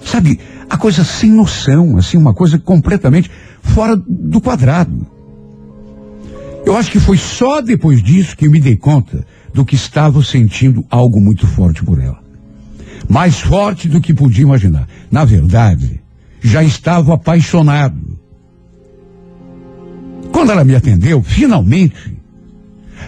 Sabe, 0.04 0.38
a 0.68 0.76
coisa 0.76 1.02
sem 1.02 1.30
noção, 1.30 1.96
assim, 1.96 2.18
uma 2.18 2.34
coisa 2.34 2.58
completamente 2.58 3.30
fora 3.62 3.96
do 3.96 4.42
quadrado. 4.42 5.06
Eu 6.66 6.76
acho 6.76 6.90
que 6.90 7.00
foi 7.00 7.16
só 7.16 7.62
depois 7.62 8.02
disso 8.02 8.36
que 8.36 8.46
eu 8.46 8.50
me 8.50 8.60
dei 8.60 8.76
conta 8.76 9.24
do 9.52 9.64
que 9.64 9.74
estava 9.74 10.22
sentindo 10.22 10.84
algo 10.90 11.20
muito 11.20 11.46
forte 11.46 11.84
por 11.84 12.00
ela. 12.00 12.18
Mais 13.08 13.40
forte 13.40 13.88
do 13.88 14.00
que 14.00 14.12
podia 14.12 14.42
imaginar. 14.42 14.88
Na 15.10 15.24
verdade, 15.24 16.00
já 16.40 16.62
estava 16.62 17.14
apaixonado. 17.14 18.18
Quando 20.32 20.52
ela 20.52 20.64
me 20.64 20.74
atendeu, 20.74 21.22
finalmente, 21.22 22.16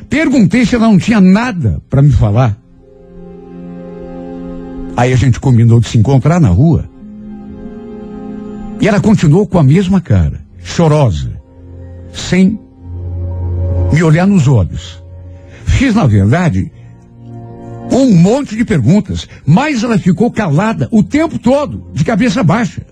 perguntei 0.09 0.65
se 0.65 0.75
ela 0.75 0.87
não 0.87 0.99
tinha 0.99 1.21
nada 1.21 1.81
para 1.89 2.03
me 2.03 2.11
falar. 2.11 2.59
Aí 4.97 5.13
a 5.13 5.17
gente 5.17 5.39
combinou 5.39 5.81
de 5.81 5.89
se 5.89 5.99
encontrar 5.99 6.41
na 6.41 6.49
rua. 6.49 6.89
E 8.81 8.89
ela 8.89 9.01
continuou 9.01 9.47
com 9.47 9.59
a 9.59 9.63
mesma 9.63 10.01
cara, 10.01 10.41
chorosa, 10.63 11.31
sem 12.13 12.59
me 13.93 14.03
olhar 14.03 14.27
nos 14.27 14.49
olhos. 14.49 15.00
Fiz, 15.81 15.95
na 15.95 16.07
verdade, 16.07 16.71
um 17.91 18.15
monte 18.15 18.55
de 18.55 18.67
perguntas, 18.67 19.27
mas 19.47 19.83
ela 19.83 19.97
ficou 19.97 20.31
calada 20.31 20.87
o 20.93 21.03
tempo 21.03 21.39
todo, 21.39 21.87
de 21.95 22.05
cabeça 22.05 22.43
baixa. 22.43 22.83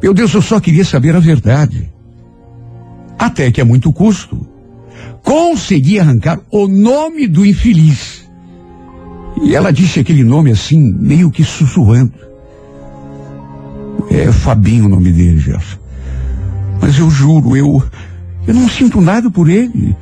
Meu 0.00 0.14
Deus, 0.14 0.32
eu 0.32 0.40
só 0.40 0.60
queria 0.60 0.84
saber 0.84 1.16
a 1.16 1.18
verdade. 1.18 1.92
Até 3.18 3.50
que 3.50 3.60
a 3.60 3.64
muito 3.64 3.92
custo, 3.92 4.46
consegui 5.24 5.98
arrancar 5.98 6.38
o 6.48 6.68
nome 6.68 7.26
do 7.26 7.44
infeliz. 7.44 8.30
E 9.42 9.56
ela 9.56 9.72
disse 9.72 9.98
aquele 9.98 10.22
nome 10.22 10.52
assim, 10.52 10.78
meio 10.80 11.28
que 11.28 11.42
sussurrando. 11.42 12.14
É 14.12 14.30
Fabinho 14.30 14.86
o 14.86 14.88
nome 14.88 15.10
dele, 15.10 15.40
Gerson. 15.40 15.76
Mas 16.80 16.96
eu 17.00 17.10
juro, 17.10 17.56
eu, 17.56 17.82
eu 18.46 18.54
não 18.54 18.68
sinto 18.68 19.00
nada 19.00 19.28
por 19.28 19.50
ele. 19.50 19.96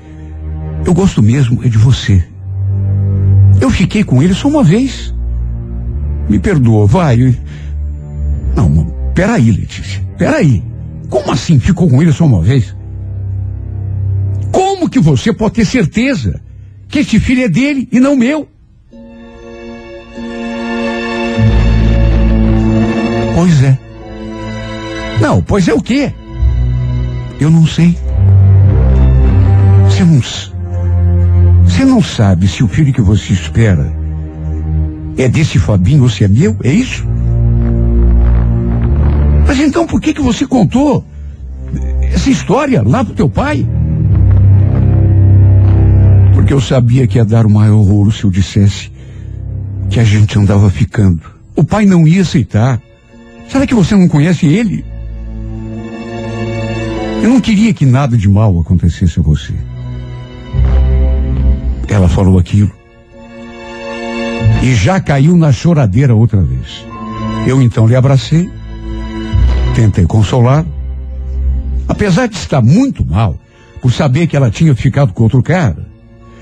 Eu 0.87 0.95
gosto 0.95 1.21
mesmo 1.21 1.65
é 1.65 1.69
de 1.69 1.77
você. 1.77 2.25
Eu 3.61 3.71
fiquei 3.71 4.05
com 4.05 4.23
ele 4.23 4.33
só 4.33 4.47
uma 4.47 4.63
vez. 4.63 5.13
Me 6.29 6.39
perdoa, 6.39 6.87
vai. 6.87 7.37
Não, 8.55 8.87
peraí, 9.13 9.51
Letícia. 9.51 10.01
Peraí. 10.17 10.63
Como 11.11 11.33
assim 11.33 11.59
ficou 11.59 11.91
com 11.91 12.01
ele 12.01 12.13
só 12.13 12.25
uma 12.25 12.41
vez? 12.41 12.75
Como 14.53 14.89
que 14.89 15.01
você 15.01 15.33
pode 15.33 15.55
ter 15.55 15.65
certeza 15.65 16.41
que 16.89 17.01
este 17.01 17.19
filho 17.19 17.43
é 17.43 17.49
dele 17.49 17.89
e 17.91 17.99
não 17.99 18.15
meu? 18.15 18.49
Pois 23.35 23.63
é. 23.65 23.77
Não, 25.21 25.43
pois 25.43 25.67
é 25.67 25.75
o 25.75 25.83
quê? 25.83 26.13
Eu 27.41 27.51
não 27.51 27.67
sei. 27.67 27.99
Você 29.89 30.05
não. 30.05 30.56
Você 31.77 31.85
não 31.85 32.03
sabe 32.03 32.49
se 32.49 32.65
o 32.65 32.69
filho 32.69 32.91
que 32.91 33.03
você 33.03 33.35
espera 33.35 33.95
é 35.19 35.29
desse 35.29 35.59
Fabinho 35.59 36.05
ou 36.05 36.09
se 36.09 36.25
é 36.25 36.29
meu? 36.29 36.57
É 36.65 36.73
isso? 36.73 37.05
Mas 39.47 39.61
então 39.61 39.87
por 39.87 40.01
que 40.01 40.15
que 40.15 40.23
você 40.23 40.47
contou 40.47 41.05
essa 42.01 42.31
história 42.31 42.83
lá 42.83 43.05
pro 43.05 43.13
teu 43.13 43.29
pai? 43.29 43.69
Porque 46.33 46.55
eu 46.55 46.63
sabia 46.63 47.07
que 47.07 47.19
ia 47.19 47.27
dar 47.27 47.45
o 47.45 47.51
maior 47.51 47.83
rolo 47.83 48.11
se 48.11 48.25
eu 48.25 48.31
dissesse 48.31 48.91
que 49.91 50.01
a 50.01 50.05
gente 50.05 50.39
andava 50.39 50.71
ficando. 50.71 51.21
O 51.55 51.63
pai 51.63 51.85
não 51.85 52.09
ia 52.09 52.23
aceitar. 52.23 52.81
Será 53.51 53.67
que 53.67 53.75
você 53.75 53.95
não 53.95 54.09
conhece 54.09 54.47
ele? 54.47 54.83
Eu 57.23 57.29
não 57.29 57.41
queria 57.43 57.75
que 57.75 57.85
nada 57.85 58.17
de 58.17 58.31
mal 58.31 58.59
acontecesse 58.59 59.21
a 59.21 59.23
você. 59.23 59.53
Ela 61.97 62.09
falou 62.11 62.39
aquilo. 62.39 62.71
E 64.63 64.75
já 64.75 65.01
caiu 65.01 65.35
na 65.35 65.51
choradeira 65.51 66.15
outra 66.15 66.43
vez. 66.43 66.85
Eu 67.47 67.63
então 67.63 67.87
lhe 67.87 67.97
abracei, 67.97 68.51
tentei 69.75 70.05
consolar. 70.05 70.67
Apesar 71.89 72.27
de 72.27 72.37
estar 72.37 72.61
muito 72.61 73.03
mal, 73.03 73.41
por 73.81 73.91
saber 73.91 74.27
que 74.27 74.37
ela 74.37 74.51
tinha 74.51 74.75
ficado 74.75 75.15
com 75.15 75.23
outro 75.23 75.43
cara, 75.43 75.89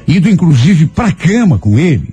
ido 0.09 0.29
inclusive 0.29 0.87
para 0.89 1.13
cama 1.13 1.57
com 1.57 1.79
ele, 1.79 2.13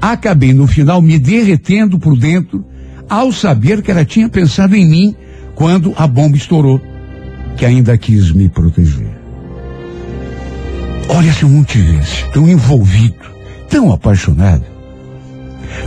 acabei 0.00 0.52
no 0.52 0.68
final 0.68 1.02
me 1.02 1.18
derretendo 1.18 1.98
por 1.98 2.16
dentro 2.16 2.64
ao 3.10 3.32
saber 3.32 3.82
que 3.82 3.90
ela 3.90 4.04
tinha 4.04 4.28
pensado 4.28 4.76
em 4.76 4.88
mim 4.88 5.16
quando 5.56 5.92
a 5.96 6.06
bomba 6.06 6.36
estourou, 6.36 6.80
que 7.56 7.66
ainda 7.66 7.98
quis 7.98 8.30
me 8.30 8.48
proteger. 8.48 9.13
Olha, 11.08 11.32
se 11.32 11.42
eu 11.42 11.48
não 11.48 11.64
tivesse 11.64 12.24
tão 12.32 12.48
envolvido, 12.48 13.14
tão 13.68 13.92
apaixonado, 13.92 14.64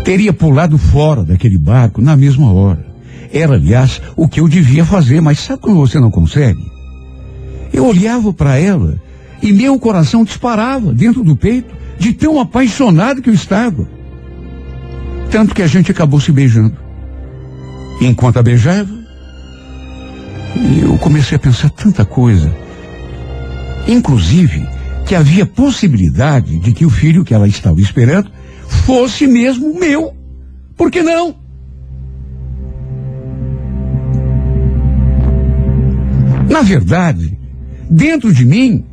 teria 0.03 0.31
pulado 0.31 0.77
fora 0.77 1.23
daquele 1.23 1.57
barco 1.57 2.01
na 2.01 2.15
mesma 2.15 2.51
hora. 2.51 2.85
Era, 3.31 3.55
aliás, 3.55 4.01
o 4.15 4.27
que 4.27 4.39
eu 4.39 4.47
devia 4.47 4.85
fazer, 4.85 5.21
mas 5.21 5.39
sabe 5.39 5.61
quando 5.61 5.77
você 5.77 5.99
não 5.99 6.11
consegue? 6.11 6.71
Eu 7.73 7.85
olhava 7.85 8.31
para 8.31 8.57
ela 8.57 8.99
e 9.41 9.51
meu 9.51 9.77
coração 9.79 10.23
disparava 10.23 10.93
dentro 10.93 11.23
do 11.23 11.35
peito 11.35 11.75
de 11.99 12.13
tão 12.13 12.39
apaixonado 12.39 13.21
que 13.21 13.29
eu 13.29 13.33
estava. 13.33 13.87
Tanto 15.29 15.53
que 15.53 15.61
a 15.61 15.67
gente 15.67 15.91
acabou 15.91 16.19
se 16.19 16.31
beijando. 16.31 16.77
Enquanto 17.99 18.37
a 18.37 18.43
beijava, 18.43 18.93
eu 20.81 20.97
comecei 20.97 21.35
a 21.35 21.39
pensar 21.39 21.69
tanta 21.69 22.05
coisa. 22.05 22.53
Inclusive, 23.87 24.67
que 25.07 25.15
havia 25.15 25.45
possibilidade 25.45 26.59
de 26.59 26.73
que 26.73 26.85
o 26.85 26.89
filho 26.89 27.23
que 27.23 27.33
ela 27.33 27.47
estava 27.47 27.79
esperando 27.79 28.29
fosse 28.85 29.25
mesmo 29.25 29.79
meu. 29.79 30.13
Por 30.75 30.91
que 30.91 31.01
não? 31.01 31.33
Na 36.49 36.61
verdade, 36.61 37.39
dentro 37.89 38.33
de 38.33 38.43
mim, 38.43 38.83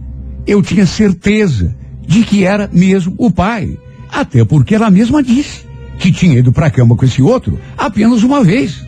eu 0.47 0.63
tinha 0.63 0.87
certeza 0.87 1.75
de 2.07 2.23
que 2.23 2.45
era 2.45 2.71
mesmo 2.73 3.15
o 3.19 3.31
pai. 3.31 3.77
Até 4.09 4.45
porque 4.45 4.77
ela 4.77 4.91
mesma 4.91 5.21
disse 5.21 5.67
que 5.99 6.13
tinha 6.13 6.39
ido 6.39 6.53
para 6.53 6.67
a 6.67 6.71
cama 6.71 6.95
com 6.95 7.05
esse 7.05 7.23
outro 7.23 7.59
apenas 7.77 8.23
uma 8.23 8.45
vez 8.45 8.87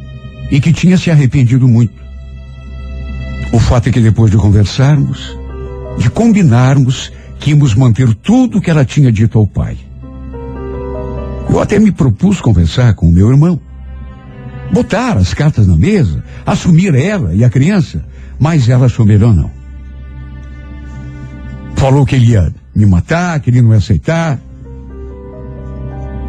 e 0.49 0.61
que 0.61 0.73
tinha 0.73 0.97
se 0.97 1.11
arrependido 1.11 1.66
muito. 1.66 1.95
O 3.53 3.59
fato 3.59 3.89
é 3.89 3.93
que 3.93 4.01
depois 4.01 4.31
de 4.31 4.37
conversarmos, 4.37 5.37
de 5.99 6.11
combinarmos 6.11 7.12
que 7.38 7.51
íamos 7.51 7.74
manter 7.74 8.14
tudo 8.14 8.61
que 8.61 8.70
ela 8.70 8.84
tinha 8.84 9.12
dito 9.12 9.38
ao 9.38 9.47
pai. 9.47 9.76
Eu 11.49 11.61
até 11.61 11.78
me 11.78 11.92
propus 11.92 12.40
conversar 12.40 12.94
com 12.94 13.09
o 13.09 13.12
meu 13.12 13.30
irmão. 13.30 13.59
Botar 14.72 15.16
as 15.16 15.32
cartas 15.32 15.66
na 15.66 15.76
mesa, 15.76 16.22
assumir 16.44 16.94
ela 16.94 17.34
e 17.34 17.44
a 17.44 17.51
criança, 17.51 18.05
mas 18.38 18.68
ela 18.68 18.88
melhor 19.07 19.34
não. 19.34 19.51
Falou 21.76 22.05
que 22.05 22.16
ele 22.16 22.32
ia 22.32 22.53
me 22.74 22.84
matar, 22.84 23.38
que 23.40 23.51
ele 23.51 23.62
não 23.62 23.70
ia 23.70 23.78
aceitar. 23.78 24.40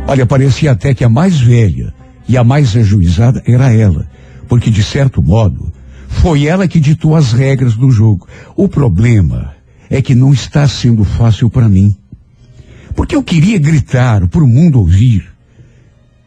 Olha, 0.07 0.26
parecia 0.26 0.72
até 0.72 0.93
que 0.93 1.03
a 1.03 1.09
mais 1.09 1.39
velha 1.39 1.93
e 2.28 2.38
a 2.38 2.43
mais 2.43 2.76
ajuizada 2.76 3.41
era 3.45 3.74
ela, 3.74 4.07
porque 4.47 4.70
de 4.70 4.84
certo 4.84 5.22
modo 5.22 5.74
foi 6.07 6.45
ela 6.45 6.68
que 6.68 6.80
ditou 6.80 7.15
as 7.15 7.34
regras 7.34 7.76
do 7.76 7.89
jogo. 7.91 8.28
O 8.55 8.70
problema 8.70 9.57
é 9.90 10.02
que 10.02 10.16
não 10.16 10.34
está 10.34 10.68
sendo 10.68 11.04
fácil 11.04 11.50
para 11.50 11.70
mim. 11.70 11.96
Porque 12.96 13.16
eu 13.16 13.24
queria 13.24 13.60
gritar 13.60 14.28
para 14.28 14.44
o 14.44 14.48
mundo 14.48 14.80
ouvir 14.80 15.30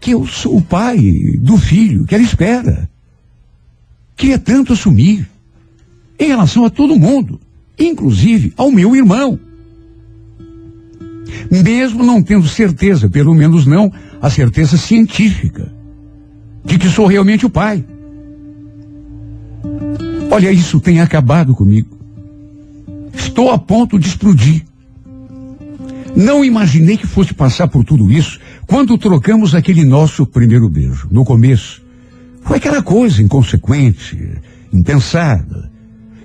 que 0.00 0.12
eu 0.12 0.26
sou 0.26 0.56
o 0.56 0.62
pai 0.62 0.98
do 1.38 1.58
filho 1.58 2.06
que 2.06 2.14
ela 2.14 2.24
espera. 2.24 2.88
Queria 4.16 4.38
tanto 4.38 4.72
assumir 4.72 5.28
em 6.18 6.28
relação 6.28 6.64
a 6.64 6.70
todo 6.70 6.98
mundo, 6.98 7.40
inclusive 7.78 8.52
ao 8.56 8.70
meu 8.70 8.94
irmão. 8.96 9.38
Mesmo 11.50 12.04
não 12.04 12.22
tendo 12.22 12.46
certeza, 12.48 13.08
pelo 13.08 13.34
menos 13.34 13.66
não 13.66 13.92
a 14.20 14.30
certeza 14.30 14.76
científica, 14.76 15.72
de 16.64 16.78
que 16.78 16.88
sou 16.88 17.06
realmente 17.06 17.46
o 17.46 17.50
pai. 17.50 17.84
Olha, 20.30 20.50
isso 20.50 20.80
tem 20.80 21.00
acabado 21.00 21.54
comigo. 21.54 21.99
Estou 23.14 23.50
a 23.50 23.58
ponto 23.58 23.98
de 23.98 24.08
explodir. 24.08 24.64
Não 26.16 26.44
imaginei 26.44 26.96
que 26.96 27.06
fosse 27.06 27.32
passar 27.32 27.68
por 27.68 27.84
tudo 27.84 28.10
isso 28.10 28.40
quando 28.66 28.98
trocamos 28.98 29.54
aquele 29.54 29.84
nosso 29.84 30.26
primeiro 30.26 30.68
beijo. 30.68 31.08
No 31.10 31.24
começo, 31.24 31.82
foi 32.42 32.56
aquela 32.56 32.82
coisa 32.82 33.22
inconsequente, 33.22 34.18
impensada, 34.72 35.70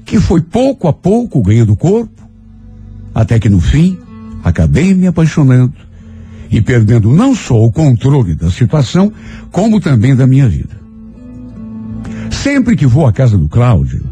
que 0.03 0.19
foi 0.19 0.41
pouco 0.41 0.87
a 0.87 0.93
pouco 0.93 1.41
ganhando 1.41 1.75
corpo, 1.75 2.27
até 3.13 3.39
que 3.39 3.49
no 3.49 3.59
fim 3.59 3.97
acabei 4.43 4.93
me 4.93 5.07
apaixonando 5.07 5.73
e 6.49 6.61
perdendo 6.61 7.11
não 7.11 7.35
só 7.35 7.55
o 7.55 7.71
controle 7.71 8.35
da 8.35 8.51
situação, 8.51 9.11
como 9.51 9.79
também 9.79 10.15
da 10.15 10.27
minha 10.27 10.47
vida. 10.47 10.79
Sempre 12.31 12.75
que 12.75 12.85
vou 12.85 13.07
à 13.07 13.13
casa 13.13 13.37
do 13.37 13.49
Cláudio, 13.49 14.03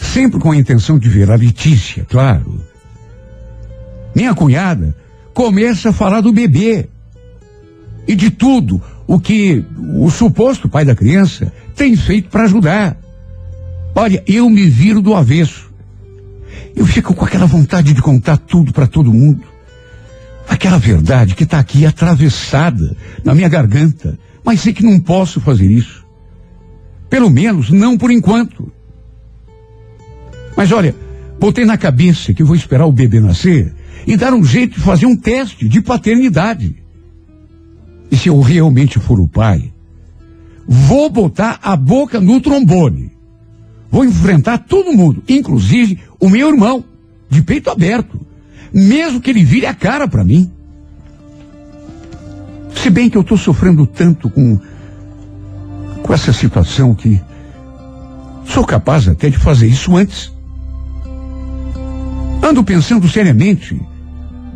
sempre 0.00 0.40
com 0.40 0.50
a 0.50 0.56
intenção 0.56 0.98
de 0.98 1.08
ver 1.08 1.30
a 1.30 1.36
Letícia, 1.36 2.04
claro. 2.08 2.60
Minha 4.14 4.34
cunhada 4.34 4.94
começa 5.32 5.90
a 5.90 5.92
falar 5.92 6.20
do 6.20 6.32
bebê 6.32 6.88
e 8.08 8.16
de 8.16 8.30
tudo 8.30 8.82
o 9.06 9.20
que 9.20 9.64
o 9.94 10.10
suposto 10.10 10.68
pai 10.68 10.84
da 10.84 10.94
criança 10.94 11.52
tem 11.76 11.96
feito 11.96 12.28
para 12.28 12.44
ajudar. 12.44 12.96
Olha, 13.94 14.22
eu 14.26 14.48
me 14.48 14.66
viro 14.68 15.00
do 15.00 15.14
avesso. 15.14 15.70
Eu 16.74 16.86
fico 16.86 17.14
com 17.14 17.24
aquela 17.24 17.46
vontade 17.46 17.92
de 17.92 18.00
contar 18.02 18.36
tudo 18.36 18.72
para 18.72 18.86
todo 18.86 19.12
mundo. 19.12 19.44
Aquela 20.48 20.78
verdade 20.78 21.34
que 21.34 21.44
está 21.44 21.58
aqui 21.58 21.86
atravessada 21.86 22.96
na 23.24 23.34
minha 23.34 23.48
garganta, 23.48 24.18
mas 24.44 24.60
sei 24.60 24.72
que 24.72 24.82
não 24.82 24.98
posso 24.98 25.40
fazer 25.40 25.70
isso. 25.70 26.04
Pelo 27.08 27.30
menos 27.30 27.70
não 27.70 27.96
por 27.98 28.10
enquanto. 28.10 28.72
Mas 30.60 30.72
olha, 30.72 30.94
botei 31.38 31.64
na 31.64 31.78
cabeça 31.78 32.34
que 32.34 32.44
vou 32.44 32.54
esperar 32.54 32.84
o 32.84 32.92
bebê 32.92 33.18
nascer 33.18 33.74
e 34.06 34.14
dar 34.14 34.34
um 34.34 34.44
jeito 34.44 34.74
de 34.74 34.80
fazer 34.80 35.06
um 35.06 35.16
teste 35.16 35.66
de 35.66 35.80
paternidade. 35.80 36.76
E 38.10 38.16
se 38.18 38.28
eu 38.28 38.38
realmente 38.42 38.98
for 38.98 39.18
o 39.18 39.26
pai, 39.26 39.72
vou 40.68 41.08
botar 41.08 41.58
a 41.62 41.74
boca 41.74 42.20
no 42.20 42.42
trombone. 42.42 43.10
Vou 43.90 44.04
enfrentar 44.04 44.58
todo 44.58 44.92
mundo, 44.92 45.22
inclusive 45.26 45.98
o 46.20 46.28
meu 46.28 46.50
irmão, 46.50 46.84
de 47.30 47.40
peito 47.40 47.70
aberto, 47.70 48.20
mesmo 48.70 49.18
que 49.18 49.30
ele 49.30 49.42
vire 49.42 49.64
a 49.64 49.72
cara 49.72 50.06
para 50.06 50.22
mim. 50.22 50.52
Se 52.74 52.90
bem 52.90 53.08
que 53.08 53.16
eu 53.16 53.22
estou 53.22 53.38
sofrendo 53.38 53.86
tanto 53.86 54.28
com, 54.28 54.60
com 56.02 56.12
essa 56.12 56.34
situação 56.34 56.94
que 56.94 57.18
sou 58.44 58.66
capaz 58.66 59.08
até 59.08 59.30
de 59.30 59.38
fazer 59.38 59.66
isso 59.66 59.96
antes. 59.96 60.38
Ando 62.42 62.64
pensando 62.64 63.08
seriamente 63.08 63.80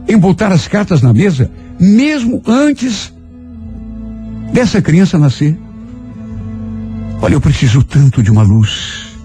em 0.09 0.19
botar 0.19 0.53
as 0.53 0.67
cartas 0.69 1.03
na 1.03 1.13
mesa, 1.13 1.51
mesmo 1.79 2.43
antes 2.47 3.13
dessa 4.53 4.81
criança 4.81 5.19
nascer. 5.19 5.59
Olha, 7.21 7.35
eu 7.35 7.41
preciso 7.41 7.83
tanto 7.83 8.23
de 8.23 8.31
uma 8.31 8.43
luz. 8.43 9.17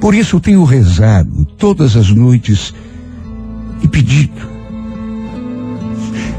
Por 0.00 0.14
isso 0.14 0.36
eu 0.36 0.40
tenho 0.40 0.64
rezado 0.64 1.44
todas 1.58 1.96
as 1.96 2.10
noites 2.10 2.74
e 3.82 3.88
pedido. 3.88 4.56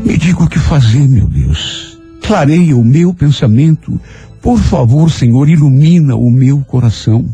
Me 0.04 0.18
diga 0.18 0.44
o 0.44 0.48
que 0.48 0.60
fazer, 0.60 1.08
meu 1.08 1.28
Deus. 1.28 2.00
Clareia 2.22 2.76
o 2.76 2.84
meu 2.84 3.14
pensamento. 3.14 4.00
Por 4.42 4.60
favor, 4.60 5.12
Senhor, 5.12 5.50
ilumina 5.50 6.16
o 6.16 6.30
meu 6.30 6.60
coração. 6.60 7.26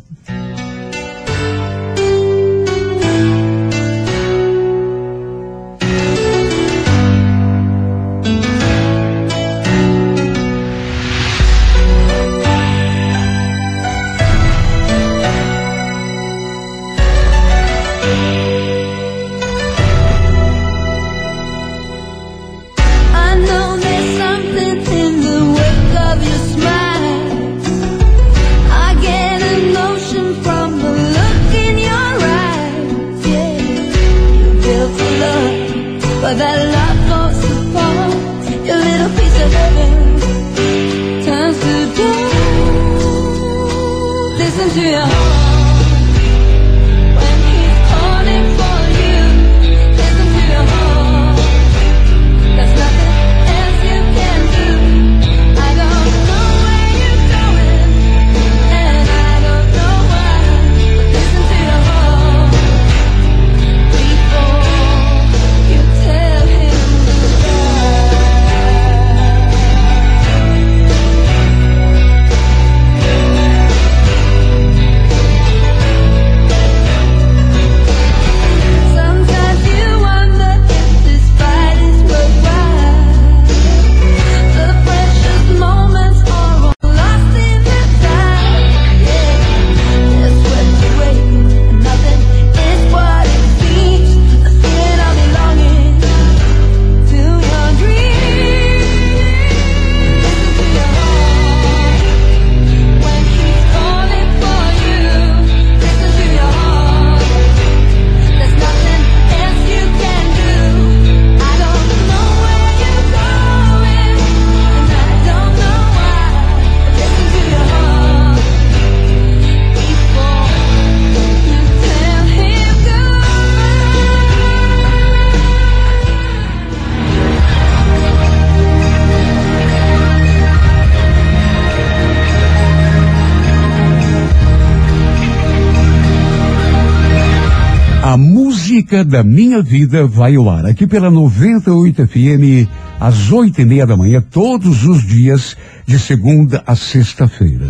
Da 139.04 139.24
minha 139.24 139.62
vida 139.62 140.08
vai 140.08 140.36
ao 140.36 140.49
ar 140.49 140.66
aqui 140.66 140.88
pela 140.88 141.10
98 141.10 142.08
FM 142.08 142.70
às 142.99 143.32
oito 143.32 143.62
e 143.62 143.66
meia 143.66 143.86
da 143.86 143.97
manhã, 143.97 144.22
todos 144.22 144.86
os 144.86 145.06
dias, 145.06 145.58
de 145.86 145.99
segunda 145.99 146.64
a 146.66 146.76
sexta-feira. 146.76 147.68